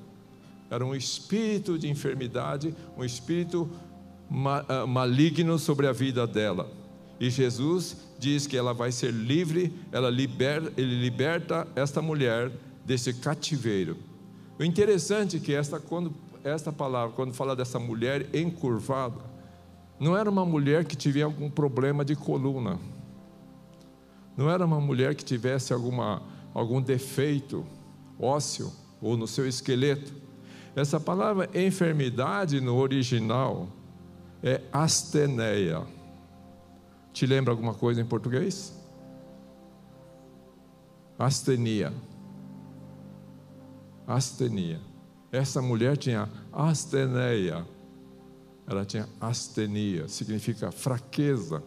Era 0.68 0.84
um 0.84 0.94
espírito 0.94 1.78
de 1.78 1.88
enfermidade, 1.88 2.74
um 2.98 3.04
espírito 3.04 3.70
ah, 4.68 4.86
maligno 4.86 5.58
sobre 5.58 5.86
a 5.86 5.92
vida 5.92 6.26
dela. 6.26 6.68
E 7.20 7.30
Jesus 7.30 7.96
diz 8.18 8.46
que 8.46 8.56
ela 8.56 8.74
vai 8.74 8.90
ser 8.90 9.12
livre, 9.12 9.72
ela 9.92 10.10
liberta, 10.10 10.72
ele 10.76 11.00
liberta 11.00 11.66
esta 11.76 12.02
mulher 12.02 12.50
desse 12.84 13.14
cativeiro. 13.14 13.96
O 14.58 14.64
interessante 14.64 15.36
é 15.36 15.40
que 15.40 15.54
esta, 15.54 15.78
quando, 15.78 16.12
esta 16.42 16.72
palavra, 16.72 17.14
quando 17.14 17.32
fala 17.32 17.54
dessa 17.54 17.78
mulher 17.78 18.26
encurvada, 18.34 19.20
não 20.00 20.16
era 20.16 20.28
uma 20.28 20.44
mulher 20.44 20.84
que 20.84 20.96
tivesse 20.96 21.22
algum 21.24 21.48
problema 21.48 22.04
de 22.04 22.16
coluna, 22.16 22.78
não 24.36 24.50
era 24.50 24.64
uma 24.64 24.80
mulher 24.80 25.14
que 25.14 25.24
tivesse 25.24 25.72
alguma, 25.72 26.22
algum 26.52 26.80
defeito 26.80 27.66
ósseo 28.18 28.72
ou 29.00 29.16
no 29.16 29.26
seu 29.26 29.48
esqueleto. 29.48 30.12
Essa 30.74 31.00
palavra 31.00 31.48
enfermidade 31.54 32.60
no 32.60 32.76
original 32.76 33.68
é 34.42 34.60
asteneia. 34.70 35.82
Te 37.12 37.24
lembra 37.26 37.52
alguma 37.52 37.72
coisa 37.72 38.00
em 38.00 38.04
português? 38.04 38.74
Astenia. 41.18 41.92
Astenia. 44.06 44.80
Essa 45.32 45.62
mulher 45.62 45.96
tinha 45.96 46.28
asteneia. 46.52 47.66
Ela 48.66 48.84
tinha 48.84 49.08
astenia, 49.20 50.08
significa 50.08 50.70
fraqueza. 50.70 51.62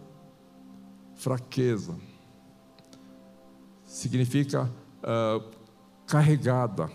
Fraqueza. 1.15 1.95
Significa 3.89 4.69
uh, 5.02 5.43
carregada. 6.06 6.91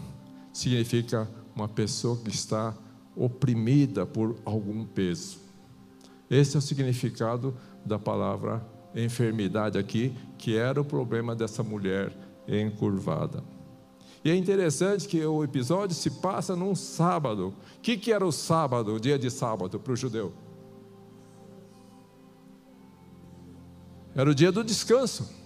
Significa 0.53 1.29
uma 1.53 1.67
pessoa 1.67 2.17
que 2.17 2.31
está 2.31 2.73
oprimida 3.17 4.07
por 4.07 4.37
algum 4.45 4.85
peso. 4.85 5.41
Esse 6.31 6.55
é 6.55 6.59
o 6.59 6.63
significado 6.63 7.53
da 7.85 7.99
palavra 7.99 8.65
enfermidade 8.95 9.77
aqui, 9.77 10.17
que 10.39 10.57
era 10.57 10.81
o 10.81 10.85
problema 10.85 11.35
dessa 11.35 11.65
mulher 11.65 12.17
encurvada. 12.47 13.43
E 14.25 14.31
é 14.31 14.37
interessante 14.37 15.09
que 15.09 15.23
o 15.27 15.43
episódio 15.43 15.97
se 15.97 16.11
passa 16.11 16.55
num 16.55 16.77
sábado. 16.77 17.49
O 17.77 17.81
que, 17.83 17.97
que 17.97 18.13
era 18.13 18.25
o 18.25 18.31
sábado, 18.31 18.95
o 18.95 19.01
dia 19.01 19.19
de 19.19 19.33
sábado 19.33 19.81
para 19.81 19.93
o 19.93 19.97
judeu? 19.97 20.33
Era 24.15 24.31
o 24.31 24.35
dia 24.35 24.53
do 24.53 24.63
descanso. 24.63 25.44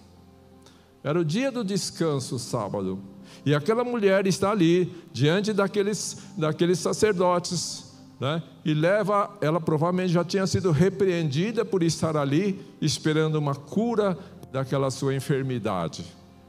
Era 1.08 1.18
o 1.18 1.24
dia 1.24 1.50
do 1.50 1.64
descanso, 1.64 2.34
o 2.34 2.38
sábado. 2.38 2.98
E 3.46 3.54
aquela 3.54 3.82
mulher 3.82 4.26
está 4.26 4.50
ali, 4.50 4.92
diante 5.10 5.54
daqueles, 5.54 6.18
daqueles 6.36 6.78
sacerdotes, 6.80 7.94
né? 8.20 8.42
e 8.62 8.74
leva, 8.74 9.30
ela 9.40 9.58
provavelmente 9.58 10.12
já 10.12 10.22
tinha 10.22 10.46
sido 10.46 10.70
repreendida 10.70 11.64
por 11.64 11.82
estar 11.82 12.14
ali, 12.14 12.60
esperando 12.78 13.36
uma 13.36 13.54
cura 13.54 14.18
daquela 14.52 14.90
sua 14.90 15.14
enfermidade, 15.14 16.04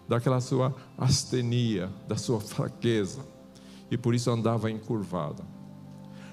daquela 0.10 0.42
sua 0.42 0.76
astenia, 0.98 1.90
da 2.06 2.18
sua 2.18 2.42
fraqueza, 2.42 3.22
e 3.90 3.98
por 3.98 4.14
isso 4.14 4.30
andava 4.30 4.70
encurvada. 4.70 5.42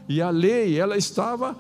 E 0.09 0.21
a 0.21 0.31
lei, 0.31 0.77
ela 0.77 0.97
estava 0.97 1.57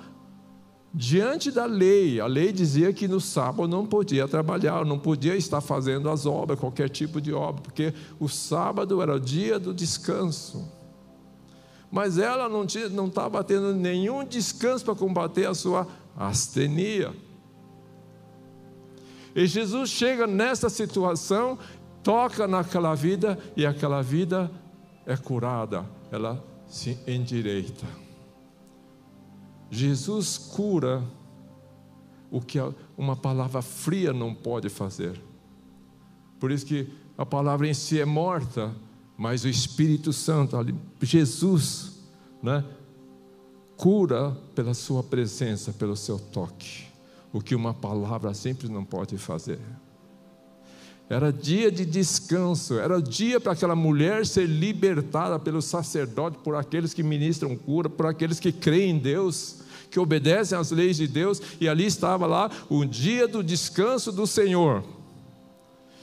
diante 0.97 1.51
da 1.51 1.67
lei. 1.67 2.19
A 2.19 2.27
lei 2.27 2.51
dizia 2.51 2.93
que 2.93 3.07
no 3.07 3.21
sábado 3.21 3.69
não 3.69 3.87
podia 3.87 4.27
trabalhar, 4.27 4.85
não 4.85 4.99
podia 4.99 5.37
estar 5.37 5.61
fazendo 5.61 6.09
as 6.09 6.25
obras, 6.25 6.59
qualquer 6.59 6.89
tipo 6.89 7.21
de 7.21 7.33
obra, 7.33 7.61
porque 7.63 7.93
o 8.19 8.29
sábado 8.29 9.03
era 9.03 9.15
o 9.15 9.21
dia 9.21 9.59
do 9.59 9.75
descanso 9.75 10.77
mas 11.91 12.19
ela 12.19 12.49
não 12.49 12.65
estava 12.65 13.43
tendo 13.45 13.75
nenhum 13.75 14.25
descanso 14.25 14.85
para 14.85 14.95
combater 14.95 15.47
a 15.47 15.55
sua 15.55 15.87
astenia. 16.17 17.15
E 19.35 19.47
Jesus 19.47 19.91
chega 19.91 20.27
nessa 20.27 20.69
situação, 20.69 21.59
toca 22.03 22.47
naquela 22.47 22.95
vida 22.95 23.39
e 23.57 23.65
aquela 23.65 24.03
vida 24.03 24.51
é 25.05 25.17
curada, 25.17 25.87
ela 26.11 26.43
se 26.67 26.99
endireita. 27.07 28.06
Jesus 29.71 30.39
cura 30.39 31.03
o 32.31 32.41
que 32.41 32.59
uma 32.97 33.17
palavra 33.17 33.63
fria 33.63 34.13
não 34.13 34.35
pode 34.35 34.69
fazer. 34.69 35.21
Por 36.39 36.51
isso 36.51 36.67
que 36.67 36.93
a 37.17 37.25
palavra 37.25 37.67
em 37.67 37.75
si 37.75 38.01
é 38.01 38.05
morta, 38.05 38.75
mas 39.17 39.45
o 39.45 39.49
Espírito 39.49 40.13
Santo, 40.13 40.57
Jesus, 41.01 42.01
né, 42.43 42.65
cura 43.77 44.33
pela 44.55 44.75
sua 44.75 45.03
presença, 45.03 45.73
pelo 45.73 45.97
seu 45.97 46.19
toque, 46.19 46.87
o 47.33 47.41
que 47.41 47.55
uma 47.55 47.73
palavra 47.73 48.35
sempre 48.35 48.69
não 48.69 48.85
pode 48.85 49.17
fazer. 49.19 49.61
Era 51.09 51.33
dia 51.33 51.71
de 51.71 51.85
descanso, 51.85 52.81
era 52.81 53.01
dia 53.01 53.39
para 53.39 53.53
aquela 53.53 53.77
mulher 53.77 54.27
ser 54.27 54.47
libertada 54.47 55.39
pelo 55.39 55.63
sacerdote, 55.63 56.39
por 56.43 56.57
aqueles 56.57 56.93
que 56.93 57.03
ministram 57.03 57.57
cura, 57.57 57.89
por 57.89 58.07
aqueles 58.07 58.41
que 58.41 58.51
creem 58.51 58.91
em 58.91 58.99
Deus, 58.99 59.59
que 59.89 60.01
obedecem 60.01 60.59
às 60.59 60.73
leis 60.73 60.97
de 60.97 61.07
Deus, 61.07 61.41
e 61.61 61.69
ali 61.69 61.87
estava 61.87 62.27
lá 62.27 62.51
o 62.69 62.85
dia 62.85 63.29
do 63.29 63.43
descanso 63.43 64.11
do 64.11 64.27
Senhor. 64.27 64.83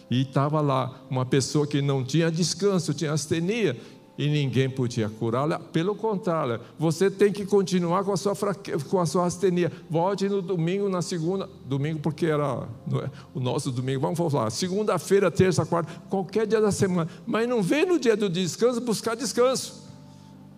E 0.09 0.21
estava 0.21 0.61
lá 0.61 1.03
uma 1.09 1.25
pessoa 1.25 1.67
que 1.67 1.81
não 1.81 2.01
tinha 2.01 2.31
descanso, 2.31 2.93
tinha 2.93 3.11
astenia, 3.11 3.77
e 4.17 4.27
ninguém 4.27 4.69
podia 4.69 5.09
curá-la. 5.09 5.57
Pelo 5.57 5.95
contrário, 5.95 6.59
você 6.77 7.09
tem 7.09 7.31
que 7.31 7.45
continuar 7.45 8.03
com 8.03 8.11
a 8.11 8.17
sua 8.17 8.35
fraque... 8.35 8.71
com 8.83 8.99
a 8.99 9.05
sua 9.05 9.25
astenia. 9.25 9.71
Volte 9.89 10.29
no 10.29 10.41
domingo, 10.41 10.87
na 10.87 11.01
segunda, 11.01 11.49
domingo 11.65 11.99
porque 11.99 12.27
era 12.27 12.67
é? 13.03 13.09
o 13.33 13.39
nosso 13.39 13.71
domingo. 13.71 14.01
Vamos 14.01 14.17
falar, 14.17 14.49
segunda-feira, 14.51 15.31
terça, 15.31 15.65
quarta, 15.65 15.91
qualquer 16.09 16.45
dia 16.45 16.61
da 16.61 16.71
semana. 16.71 17.09
Mas 17.25 17.47
não 17.49 17.61
vem 17.61 17.85
no 17.85 17.99
dia 17.99 18.15
do 18.15 18.29
descanso 18.29 18.79
buscar 18.81 19.15
descanso. 19.15 19.83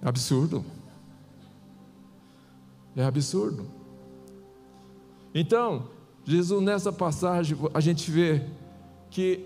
É 0.02 0.10
absurdo. 0.10 0.66
É 2.96 3.04
absurdo. 3.04 3.66
Então, 5.34 5.88
Jesus 6.26 6.62
nessa 6.62 6.92
passagem 6.92 7.58
a 7.74 7.80
gente 7.80 8.10
vê 8.12 8.42
que 9.10 9.46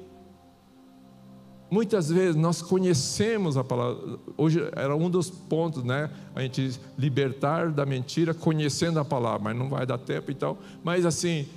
muitas 1.69 2.09
vezes 2.09 2.35
nós 2.35 2.61
conhecemos 2.61 3.57
a 3.57 3.63
palavra. 3.63 4.19
Hoje 4.37 4.59
era 4.75 4.95
um 4.95 5.09
dos 5.09 5.29
pontos, 5.29 5.83
né? 5.83 6.09
A 6.35 6.41
gente 6.41 6.79
libertar 6.97 7.71
da 7.71 7.85
mentira 7.85 8.33
conhecendo 8.33 8.99
a 8.99 9.05
palavra, 9.05 9.39
mas 9.39 9.57
não 9.57 9.69
vai 9.69 9.85
dar 9.85 9.97
tempo 9.97 10.31
e 10.31 10.35
tal. 10.35 10.57
Mas 10.83 11.05
assim, 11.05 11.47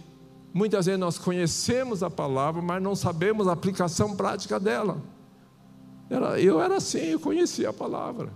muitas 0.53 0.87
vezes 0.87 1.01
nós 1.01 1.18
conhecemos 1.18 2.03
a 2.03 2.11
palavra, 2.11 2.61
mas 2.61 2.83
não 2.83 2.94
sabemos 2.94 3.48
a 3.48 3.53
aplicação 3.53 4.14
prática 4.16 4.61
dela. 4.61 4.98
Era, 6.11 6.38
eu 6.40 6.61
era 6.61 6.77
assim, 6.77 6.98
eu 6.98 7.20
conhecia 7.20 7.70
a 7.70 7.72
palavra. 7.72 8.31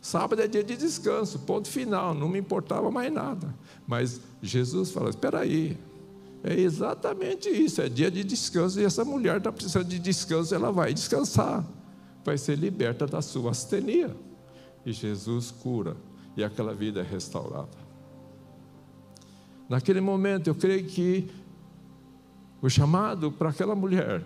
Sábado 0.00 0.42
é 0.42 0.48
dia 0.48 0.62
de 0.62 0.76
descanso, 0.76 1.38
ponto 1.38 1.66
final, 1.68 2.12
não 2.12 2.28
me 2.28 2.38
importava 2.38 2.90
mais 2.90 3.10
nada. 3.12 3.54
Mas 3.86 4.20
Jesus 4.42 4.90
fala: 4.90 5.08
espera 5.08 5.40
aí, 5.40 5.78
é 6.44 6.60
exatamente 6.60 7.48
isso, 7.48 7.80
é 7.80 7.88
dia 7.88 8.10
de 8.10 8.22
descanso 8.22 8.78
e 8.78 8.84
essa 8.84 9.02
mulher 9.02 9.38
está 9.38 9.50
precisando 9.50 9.86
de 9.86 9.98
descanso, 9.98 10.54
ela 10.54 10.70
vai 10.70 10.92
descansar, 10.92 11.64
vai 12.22 12.36
ser 12.36 12.58
liberta 12.58 13.06
da 13.06 13.22
sua 13.22 13.52
astenia. 13.52 14.14
E 14.84 14.92
Jesus 14.92 15.50
cura 15.50 15.96
e 16.36 16.44
aquela 16.44 16.74
vida 16.74 17.00
é 17.00 17.02
restaurada. 17.02 17.82
Naquele 19.70 20.02
momento, 20.02 20.48
eu 20.48 20.54
creio 20.54 20.84
que 20.84 21.30
o 22.60 22.68
chamado 22.68 23.32
para 23.32 23.48
aquela 23.48 23.74
mulher, 23.74 24.22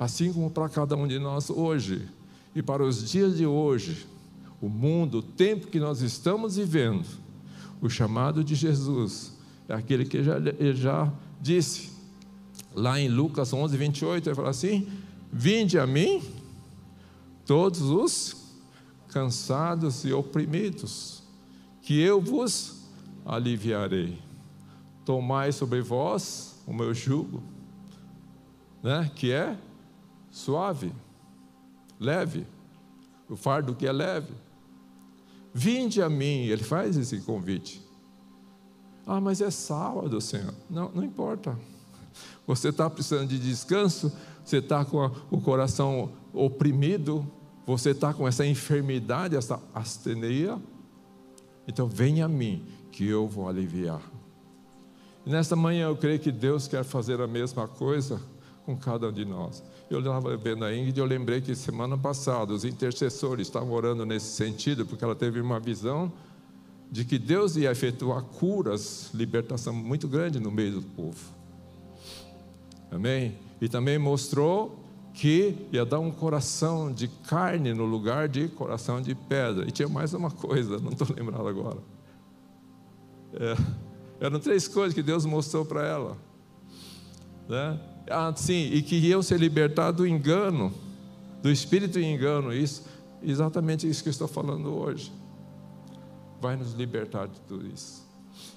assim 0.00 0.32
como 0.32 0.50
para 0.50 0.68
cada 0.68 0.96
um 0.96 1.06
de 1.06 1.20
nós 1.20 1.48
hoje, 1.48 2.08
e 2.56 2.60
para 2.60 2.82
os 2.82 3.08
dias 3.08 3.36
de 3.36 3.46
hoje, 3.46 4.04
o 4.60 4.68
mundo, 4.68 5.18
o 5.18 5.22
tempo 5.22 5.68
que 5.68 5.78
nós 5.78 6.00
estamos 6.00 6.56
vivendo, 6.56 7.06
o 7.80 7.88
chamado 7.88 8.42
de 8.42 8.56
Jesus 8.56 9.37
é 9.68 9.74
aquele 9.74 10.04
que 10.04 10.22
já, 10.22 10.36
já 10.74 11.12
disse. 11.40 11.90
Lá 12.74 12.98
em 12.98 13.08
Lucas 13.08 13.52
11, 13.52 13.76
28, 13.76 14.28
ele 14.28 14.34
fala 14.34 14.50
assim: 14.50 14.88
Vinde 15.32 15.78
a 15.78 15.86
mim, 15.86 16.22
todos 17.44 17.82
os 17.82 18.36
cansados 19.08 20.04
e 20.04 20.12
oprimidos, 20.12 21.22
que 21.82 22.00
eu 22.00 22.20
vos 22.20 22.88
aliviarei. 23.24 24.18
Tomai 25.04 25.52
sobre 25.52 25.80
vós 25.80 26.62
o 26.66 26.72
meu 26.72 26.92
jugo, 26.92 27.42
né, 28.82 29.10
que 29.14 29.32
é 29.32 29.56
suave. 30.30 30.92
leve, 31.98 32.46
o 33.28 33.36
fardo 33.36 33.74
que 33.74 33.86
é 33.86 33.92
leve. 33.92 34.32
Vinde 35.52 36.00
a 36.00 36.08
mim, 36.08 36.46
ele 36.46 36.62
faz 36.62 36.96
esse 36.96 37.20
convite. 37.22 37.87
Ah, 39.08 39.22
mas 39.22 39.40
é 39.40 39.50
sábado, 39.50 40.20
Senhor. 40.20 40.52
Não, 40.68 40.90
não 40.94 41.02
importa. 41.02 41.58
Você 42.46 42.68
está 42.68 42.90
precisando 42.90 43.26
de 43.26 43.38
descanso, 43.38 44.12
você 44.44 44.58
está 44.58 44.84
com 44.84 45.10
o 45.30 45.40
coração 45.40 46.12
oprimido, 46.30 47.26
você 47.66 47.90
está 47.90 48.12
com 48.12 48.28
essa 48.28 48.44
enfermidade, 48.44 49.34
essa 49.34 49.58
astenia. 49.74 50.58
Então, 51.66 51.88
venha 51.88 52.26
a 52.26 52.28
mim, 52.28 52.66
que 52.92 53.08
eu 53.08 53.26
vou 53.26 53.48
aliviar. 53.48 54.02
E 55.24 55.30
nesta 55.30 55.56
manhã 55.56 55.86
eu 55.86 55.96
creio 55.96 56.18
que 56.18 56.30
Deus 56.30 56.68
quer 56.68 56.84
fazer 56.84 57.18
a 57.20 57.26
mesma 57.26 57.66
coisa 57.66 58.20
com 58.66 58.76
cada 58.76 59.08
um 59.08 59.12
de 59.12 59.24
nós. 59.24 59.62
Eu 59.88 60.00
estava 60.00 60.36
vendo 60.36 60.66
a 60.66 60.74
Ingrid 60.74 60.98
e 60.98 61.00
eu 61.00 61.06
lembrei 61.06 61.40
que 61.40 61.54
semana 61.54 61.96
passada 61.96 62.52
os 62.52 62.64
intercessores 62.64 63.46
estavam 63.46 63.72
orando 63.72 64.04
nesse 64.04 64.26
sentido, 64.26 64.84
porque 64.84 65.02
ela 65.02 65.14
teve 65.14 65.40
uma 65.40 65.58
visão 65.58 66.12
de 66.90 67.04
que 67.04 67.18
Deus 67.18 67.56
ia 67.56 67.70
efetuar 67.70 68.22
curas, 68.22 69.10
libertação 69.12 69.72
muito 69.74 70.08
grande 70.08 70.40
no 70.40 70.50
meio 70.50 70.80
do 70.80 70.82
povo. 70.82 71.18
Amém? 72.90 73.36
E 73.60 73.68
também 73.68 73.98
mostrou 73.98 74.84
que 75.12 75.66
ia 75.72 75.84
dar 75.84 75.98
um 75.98 76.10
coração 76.10 76.92
de 76.92 77.08
carne 77.08 77.74
no 77.74 77.84
lugar 77.84 78.28
de 78.28 78.48
coração 78.48 79.02
de 79.02 79.14
pedra. 79.14 79.66
E 79.66 79.70
tinha 79.70 79.88
mais 79.88 80.14
uma 80.14 80.30
coisa, 80.30 80.78
não 80.80 80.92
estou 80.92 81.08
lembrado 81.14 81.46
agora. 81.46 81.78
É, 83.34 83.56
eram 84.20 84.40
três 84.40 84.66
coisas 84.66 84.94
que 84.94 85.02
Deus 85.02 85.26
mostrou 85.26 85.64
para 85.64 85.86
ela. 85.86 86.16
Né? 87.48 87.80
Ah, 88.08 88.32
sim, 88.34 88.70
e 88.72 88.80
que 88.80 88.96
iam 88.96 89.22
ser 89.22 89.38
libertados 89.38 89.98
do 89.98 90.06
engano, 90.06 90.72
do 91.42 91.50
espírito 91.50 91.98
engano, 91.98 92.52
isso, 92.54 92.84
exatamente 93.22 93.88
isso 93.88 94.02
que 94.02 94.08
eu 94.08 94.12
estou 94.12 94.28
falando 94.28 94.70
hoje. 94.70 95.12
Vai 96.40 96.56
nos 96.56 96.72
libertar 96.72 97.26
de 97.26 97.40
tudo 97.40 97.66
isso. 97.66 98.06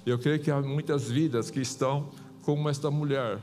Eu 0.06 0.18
creio 0.18 0.40
que 0.40 0.50
há 0.50 0.60
muitas 0.60 1.10
vidas 1.10 1.50
que 1.50 1.60
estão 1.60 2.10
como 2.42 2.68
esta 2.68 2.90
mulher. 2.90 3.40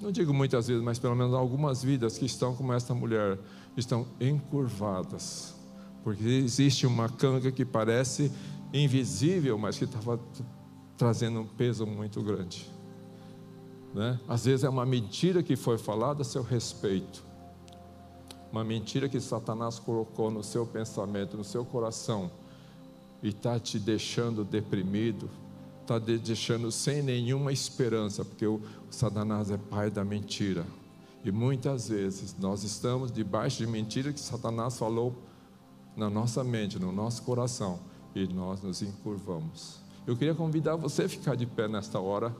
Não 0.00 0.10
digo 0.10 0.32
muitas 0.34 0.68
vezes, 0.68 0.82
mas 0.82 0.98
pelo 0.98 1.14
menos 1.14 1.34
algumas 1.34 1.82
vidas 1.82 2.18
que 2.18 2.26
estão 2.26 2.54
como 2.54 2.72
esta 2.72 2.94
mulher, 2.94 3.38
estão 3.76 4.06
encurvadas. 4.20 5.54
Porque 6.04 6.24
existe 6.24 6.86
uma 6.86 7.08
canga 7.08 7.50
que 7.50 7.64
parece 7.64 8.30
invisível, 8.72 9.58
mas 9.58 9.78
que 9.78 9.84
estava 9.84 10.20
trazendo 10.96 11.40
um 11.40 11.46
peso 11.46 11.86
muito 11.86 12.22
grande. 12.22 12.70
Né? 13.94 14.20
Às 14.28 14.44
vezes 14.44 14.64
é 14.64 14.68
uma 14.68 14.84
mentira 14.84 15.42
que 15.42 15.56
foi 15.56 15.78
falada 15.78 16.22
a 16.22 16.24
seu 16.24 16.42
respeito, 16.42 17.24
uma 18.52 18.62
mentira 18.62 19.08
que 19.08 19.18
Satanás 19.20 19.78
colocou 19.78 20.30
no 20.30 20.42
seu 20.42 20.66
pensamento, 20.66 21.36
no 21.36 21.44
seu 21.44 21.64
coração, 21.64 22.30
e 23.26 23.30
está 23.30 23.58
te 23.58 23.76
deixando 23.76 24.44
deprimido, 24.44 25.28
está 25.82 25.98
te 25.98 26.16
deixando 26.16 26.70
sem 26.70 27.02
nenhuma 27.02 27.52
esperança, 27.52 28.24
porque 28.24 28.46
o 28.46 28.60
Satanás 28.88 29.50
é 29.50 29.56
pai 29.56 29.90
da 29.90 30.04
mentira. 30.04 30.64
E 31.24 31.32
muitas 31.32 31.88
vezes 31.88 32.36
nós 32.38 32.62
estamos 32.62 33.10
debaixo 33.10 33.58
de 33.58 33.66
mentira 33.66 34.12
que 34.12 34.20
Satanás 34.20 34.78
falou 34.78 35.12
na 35.96 36.08
nossa 36.08 36.44
mente, 36.44 36.78
no 36.78 36.92
nosso 36.92 37.24
coração, 37.24 37.80
e 38.14 38.28
nós 38.28 38.62
nos 38.62 38.80
encurvamos. 38.80 39.80
Eu 40.06 40.16
queria 40.16 40.32
convidar 40.32 40.76
você 40.76 41.02
a 41.02 41.08
ficar 41.08 41.34
de 41.34 41.46
pé 41.46 41.66
nesta 41.66 41.98
hora 41.98 42.32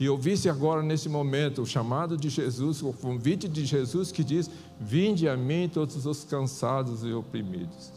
e 0.00 0.08
ouvisse 0.08 0.48
agora 0.48 0.82
nesse 0.82 1.10
momento 1.10 1.60
o 1.60 1.66
chamado 1.66 2.16
de 2.16 2.30
Jesus, 2.30 2.82
o 2.82 2.90
convite 2.90 3.46
de 3.46 3.66
Jesus 3.66 4.10
que 4.10 4.24
diz: 4.24 4.50
Vinde 4.80 5.28
a 5.28 5.36
mim 5.36 5.68
todos 5.68 6.06
os 6.06 6.24
cansados 6.24 7.04
e 7.04 7.12
oprimidos. 7.12 7.92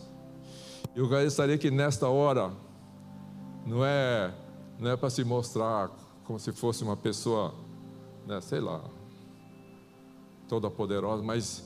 Eu 0.94 1.08
gostaria 1.08 1.58
que 1.58 1.72
nesta 1.72 2.10
hora, 2.10 2.52
não 3.66 3.86
é, 3.86 4.34
não 4.78 4.92
é 4.92 4.98
para 4.98 5.10
se 5.10 5.24
mostrar 5.24 5.90
como 6.26 6.38
se 6.38 6.52
fosse 6.52 6.84
uma 6.84 6.98
pessoa, 6.98 7.56
né, 8.28 8.42
sei 8.42 8.60
lá, 8.60 8.82
toda 10.50 10.70
poderosa, 10.70 11.24
mas 11.24 11.64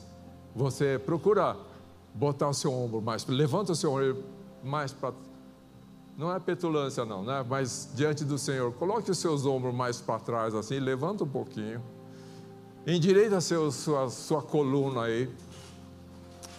você 0.54 1.00
procura 1.00 1.56
botar 2.14 2.48
o 2.48 2.54
seu 2.54 2.72
ombro 2.72 3.02
mais, 3.02 3.26
levanta 3.26 3.72
o 3.72 3.74
seu 3.74 3.92
ombro 3.92 4.24
mais 4.62 4.92
para 4.92 5.12
não 6.18 6.34
é 6.34 6.40
petulância, 6.40 7.04
não, 7.04 7.22
né? 7.22 7.46
mas 7.48 7.88
diante 7.94 8.24
do 8.24 8.36
Senhor, 8.36 8.72
coloque 8.72 9.08
os 9.08 9.18
seus 9.18 9.46
ombros 9.46 9.72
mais 9.72 10.00
para 10.00 10.18
trás, 10.18 10.52
assim, 10.52 10.80
levanta 10.80 11.22
um 11.22 11.28
pouquinho, 11.28 11.80
endireita 12.84 13.40
seu, 13.40 13.70
sua, 13.70 14.10
sua 14.10 14.42
coluna 14.42 15.04
aí. 15.04 15.30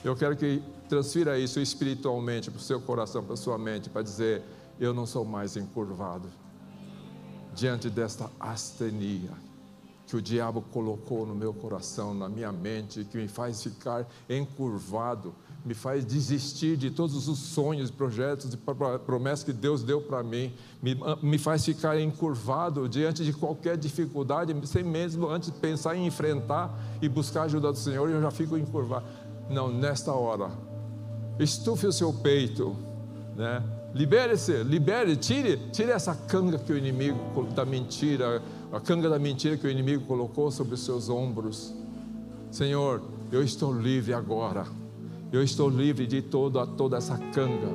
Eu 0.02 0.16
quero 0.16 0.38
que 0.38 0.64
transfira 0.88 1.38
isso 1.38 1.60
espiritualmente 1.60 2.50
para 2.50 2.58
o 2.58 2.62
seu 2.62 2.80
coração, 2.80 3.22
para 3.22 3.34
a 3.34 3.38
sua 3.38 3.58
mente, 3.58 3.90
para 3.90 4.02
dizer: 4.02 4.42
Eu 4.80 4.94
não 4.94 5.06
sou 5.06 5.26
mais 5.26 5.58
encurvado 5.58 6.30
diante 7.54 7.90
desta 7.90 8.32
astenia 8.40 9.32
que 10.08 10.16
o 10.16 10.22
diabo 10.22 10.62
colocou 10.72 11.26
no 11.26 11.36
meu 11.36 11.54
coração, 11.54 12.14
na 12.14 12.30
minha 12.30 12.52
mente, 12.52 13.04
que 13.04 13.18
me 13.18 13.28
faz 13.28 13.62
ficar 13.62 14.08
encurvado 14.30 15.36
me 15.66 15.74
faz 15.74 16.06
desistir 16.06 16.78
de 16.78 16.90
todos 16.90 17.28
os 17.28 17.38
sonhos, 17.38 17.92
projetos 17.92 18.54
e 18.54 18.58
promessas 19.06 19.44
que 19.44 19.54
Deus 19.54 19.84
deu 19.84 20.02
para 20.02 20.24
mim, 20.24 20.54
me, 20.82 20.98
me 21.22 21.38
faz 21.38 21.66
ficar 21.66 22.00
encurvado 22.00 22.88
diante 22.88 23.24
de 23.24 23.34
qualquer 23.34 23.78
dificuldade, 23.78 24.56
sem 24.66 24.84
mesmo 24.84 25.28
antes 25.28 25.50
pensar 25.50 25.96
em 25.96 26.08
enfrentar 26.08 26.74
e 27.02 27.10
buscar 27.10 27.42
a 27.42 27.44
ajuda 27.44 27.72
do 27.72 27.78
Senhor, 27.78 28.10
eu 28.10 28.22
já 28.22 28.32
fico 28.32 28.58
encurvado. 28.58 29.06
Não, 29.50 29.72
nesta 29.72 30.14
hora, 30.14 30.50
estufe 31.40 31.88
o 31.88 31.92
seu 31.92 32.14
peito, 32.14 32.76
né? 33.36 33.62
Libere-se, 33.94 34.64
libere, 34.64 35.16
tire, 35.16 35.58
tire 35.72 35.92
essa 35.92 36.14
canga 36.14 36.60
que 36.60 36.72
o 36.72 36.78
inimigo 36.78 37.44
da 37.56 37.66
mentira, 37.66 38.42
a 38.72 38.80
canga 38.80 39.10
da 39.10 39.18
mentira 39.18 39.58
que 39.58 39.66
o 39.66 39.70
inimigo 39.70 40.06
colocou 40.06 40.52
sobre 40.52 40.76
os 40.76 40.86
seus 40.86 41.10
ombros. 41.10 41.74
Senhor, 42.52 43.02
eu 43.32 43.44
estou 43.44 43.74
livre 43.74 44.14
agora 44.14 44.79
eu 45.32 45.44
estou 45.44 45.70
livre 45.70 46.08
de 46.08 46.22
toda, 46.22 46.66
toda 46.66 46.98
essa 46.98 47.18
canga, 47.18 47.70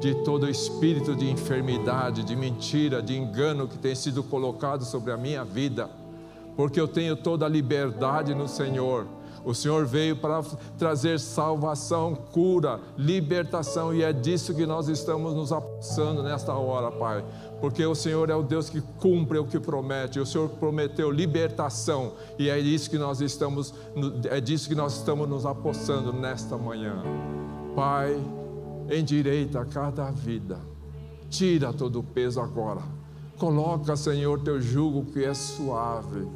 de 0.00 0.14
todo 0.24 0.48
espírito 0.48 1.14
de 1.14 1.28
enfermidade, 1.28 2.24
de 2.24 2.36
mentira, 2.36 3.02
de 3.02 3.16
engano 3.16 3.66
que 3.66 3.78
tem 3.78 3.94
sido 3.94 4.22
colocado 4.22 4.84
sobre 4.84 5.12
a 5.12 5.16
minha 5.16 5.44
vida, 5.44 5.90
porque 6.56 6.80
eu 6.80 6.86
tenho 6.86 7.16
toda 7.16 7.46
a 7.46 7.48
liberdade 7.48 8.34
no 8.34 8.48
Senhor. 8.48 9.06
O 9.44 9.54
Senhor 9.54 9.84
veio 9.84 10.16
para 10.16 10.42
trazer 10.78 11.18
salvação, 11.18 12.14
cura, 12.14 12.80
libertação, 12.96 13.92
e 13.92 14.02
é 14.02 14.12
disso 14.12 14.54
que 14.54 14.64
nós 14.64 14.88
estamos 14.88 15.34
nos 15.34 15.52
apossando 15.52 16.22
nesta 16.22 16.54
hora, 16.54 16.90
Pai 16.90 17.24
porque 17.62 17.86
o 17.86 17.94
Senhor 17.94 18.28
é 18.28 18.34
o 18.34 18.42
Deus 18.42 18.68
que 18.68 18.80
cumpre 18.98 19.38
o 19.38 19.44
que 19.44 19.60
promete. 19.60 20.18
O 20.18 20.26
Senhor 20.26 20.48
prometeu 20.48 21.12
libertação 21.12 22.14
e 22.36 22.50
é 22.50 22.58
isso 22.58 22.90
que 22.90 22.98
nós 22.98 23.20
estamos 23.20 23.72
é 24.28 24.40
disso 24.40 24.68
que 24.68 24.74
nós 24.74 24.96
estamos 24.96 25.28
nos 25.28 25.46
apossando 25.46 26.12
nesta 26.12 26.58
manhã. 26.58 27.00
Pai, 27.76 28.20
endireita 28.90 29.64
cada 29.64 30.10
vida. 30.10 30.58
Tira 31.30 31.72
todo 31.72 32.00
o 32.00 32.02
peso 32.02 32.40
agora. 32.40 32.82
Coloca, 33.38 33.94
Senhor, 33.94 34.40
teu 34.40 34.60
jugo 34.60 35.04
que 35.12 35.24
é 35.24 35.32
suave. 35.32 36.26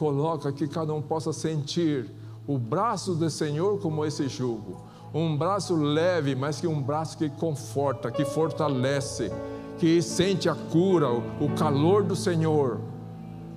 Coloca 0.00 0.50
que 0.50 0.66
cada 0.66 0.92
um 0.92 1.00
possa 1.00 1.32
sentir 1.32 2.10
o 2.46 2.58
braço 2.58 3.14
do 3.14 3.28
Senhor 3.30 3.78
como 3.78 4.04
esse 4.04 4.28
jugo. 4.28 4.84
Um 5.14 5.36
braço 5.36 5.74
leve, 5.74 6.34
mas 6.34 6.60
que 6.60 6.66
um 6.66 6.82
braço 6.82 7.18
que 7.18 7.28
conforta, 7.28 8.10
que 8.10 8.24
fortalece 8.24 9.30
que 9.78 10.00
sente 10.00 10.48
a 10.48 10.54
cura, 10.54 11.08
o 11.10 11.54
calor 11.56 12.04
do 12.04 12.14
Senhor. 12.14 12.80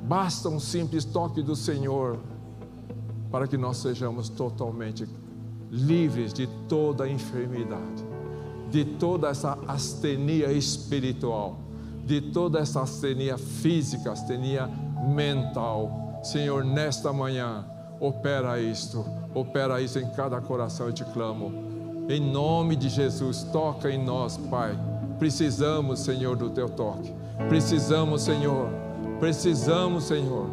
Basta 0.04 0.50
um 0.50 0.60
simples 0.60 1.06
toque 1.06 1.42
do 1.42 1.56
Senhor 1.56 2.20
para 3.32 3.48
que 3.48 3.58
nós 3.58 3.78
sejamos 3.78 4.28
totalmente 4.30 5.08
livres 5.70 6.34
de 6.34 6.48
toda 6.68 7.08
enfermidade, 7.08 8.04
de 8.72 8.86
toda 8.86 9.30
essa 9.30 9.58
astenia 9.68 10.52
espiritual, 10.52 11.60
de 12.06 12.22
toda 12.22 12.60
essa 12.60 12.82
astenia 12.82 13.38
física, 13.38 14.12
astenia 14.12 14.68
mental. 15.14 16.22
Senhor, 16.24 16.64
nesta 16.64 17.14
manhã, 17.14 17.66
opera 18.00 18.60
isto, 18.60 19.06
opera 19.34 19.82
isso 19.82 20.00
em 20.00 20.10
cada 20.10 20.40
coração, 20.42 20.88
eu 20.88 20.94
te 20.94 21.04
clamo. 21.06 21.52
Em 22.10 22.20
nome 22.20 22.76
de 22.76 22.90
Jesus, 22.90 23.44
toca 23.52 23.90
em 23.90 24.04
nós, 24.04 24.38
Pai 24.38 24.78
Precisamos, 25.18 26.00
Senhor, 26.00 26.36
do 26.36 26.50
teu 26.50 26.70
toque. 26.70 27.14
Precisamos, 27.48 28.22
Senhor. 28.22 28.70
Precisamos, 29.20 30.04
Senhor, 30.04 30.48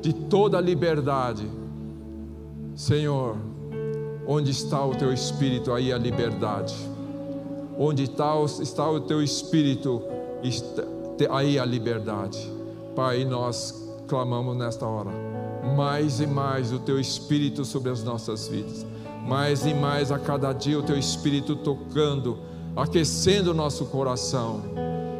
de 0.00 0.12
toda 0.12 0.58
a 0.58 0.60
liberdade. 0.60 1.48
Senhor, 2.74 3.36
onde 4.26 4.50
está 4.50 4.84
o 4.84 4.94
teu 4.94 5.12
espírito, 5.12 5.72
aí 5.72 5.92
a 5.92 5.98
liberdade. 5.98 6.74
Onde 7.78 8.04
está, 8.04 8.34
está 8.60 8.90
o 8.90 9.00
teu 9.00 9.22
espírito, 9.22 10.02
aí 11.30 11.58
a 11.58 11.64
liberdade. 11.64 12.50
Pai, 12.96 13.24
nós 13.24 13.74
clamamos 14.08 14.56
nesta 14.56 14.86
hora. 14.86 15.29
Mais 15.76 16.20
e 16.20 16.26
mais 16.26 16.72
o 16.72 16.78
teu 16.78 16.98
espírito 16.98 17.64
sobre 17.64 17.90
as 17.90 18.02
nossas 18.02 18.48
vidas. 18.48 18.86
Mais 19.26 19.66
e 19.66 19.74
mais 19.74 20.10
a 20.10 20.18
cada 20.18 20.52
dia 20.52 20.78
o 20.78 20.82
teu 20.82 20.98
espírito 20.98 21.56
tocando, 21.56 22.38
aquecendo 22.74 23.50
o 23.50 23.54
nosso 23.54 23.86
coração 23.86 24.62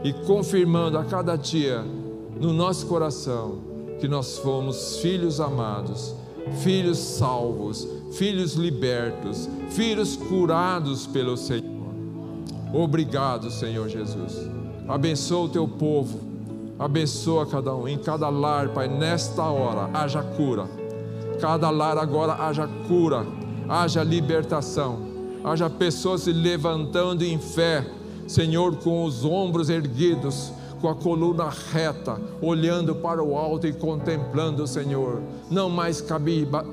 e 0.03 0.12
confirmando 0.12 0.97
a 0.97 1.05
cada 1.05 1.36
dia 1.36 1.84
no 2.41 2.53
nosso 2.53 2.86
coração 2.86 3.59
que 4.01 4.09
nós 4.09 4.38
fomos 4.38 4.97
filhos 4.97 5.41
amados, 5.41 6.14
filhos 6.62 6.99
salvos, 6.99 7.86
filhos 8.12 8.55
libertos, 8.55 9.49
filhos 9.68 10.16
curados 10.16 11.07
pelo 11.07 11.36
Senhor. 11.36 11.62
Obrigado, 12.72 13.51
Senhor 13.51 13.88
Jesus. 13.88 14.38
Abençoa 14.88 15.45
o 15.45 15.49
teu 15.49 15.68
povo, 15.68 16.30
abençoa 16.81 17.45
cada 17.45 17.74
um, 17.74 17.87
em 17.87 17.99
cada 17.99 18.31
lar, 18.31 18.70
Pai, 18.70 18.89
nesta 18.89 19.45
hora 19.45 19.91
haja 19.93 20.22
cura. 20.22 20.66
Cada 21.39 21.68
lar 21.68 21.99
agora 21.99 22.33
haja 22.33 22.66
cura, 22.89 23.26
haja 23.68 24.03
libertação, 24.03 24.99
haja 25.45 25.68
pessoas 25.68 26.22
se 26.22 26.33
levantando 26.33 27.22
em 27.22 27.39
fé, 27.39 27.87
Senhor, 28.26 28.76
com 28.76 29.05
os 29.05 29.24
ombros 29.24 29.68
erguidos, 29.68 30.53
com 30.81 30.89
a 30.89 30.95
coluna 30.95 31.49
reta, 31.72 32.20
olhando 32.41 32.95
para 32.95 33.22
o 33.22 33.37
alto 33.37 33.66
e 33.66 33.72
contemplando 33.72 34.62
o 34.62 34.66
Senhor, 34.66 35.20
não 35.51 35.68
mais 35.68 36.03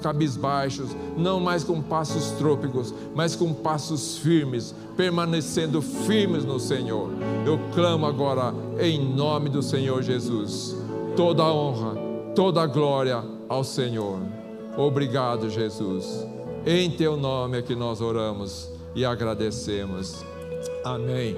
cabisbaixos, 0.01 0.95
não 1.17 1.39
mais 1.39 1.63
com 1.63 1.81
passos 1.81 2.31
trôpicos, 2.31 2.93
mas 3.15 3.35
com 3.35 3.53
passos 3.53 4.17
firmes, 4.17 4.73
permanecendo 4.95 5.81
firmes 5.81 6.45
no 6.45 6.59
Senhor. 6.59 7.09
Eu 7.45 7.59
clamo 7.73 8.05
agora 8.05 8.53
em 8.79 9.13
nome 9.13 9.49
do 9.49 9.61
Senhor 9.61 10.01
Jesus, 10.01 10.75
toda 11.15 11.43
a 11.43 11.53
honra, 11.53 11.95
toda 12.35 12.61
a 12.61 12.67
glória 12.67 13.23
ao 13.49 13.63
Senhor. 13.63 14.19
Obrigado, 14.77 15.49
Jesus. 15.49 16.25
Em 16.65 16.91
teu 16.91 17.17
nome 17.17 17.57
é 17.57 17.61
que 17.61 17.75
nós 17.75 18.01
oramos 18.01 18.69
e 18.93 19.05
agradecemos. 19.05 20.23
Amém. 20.83 21.35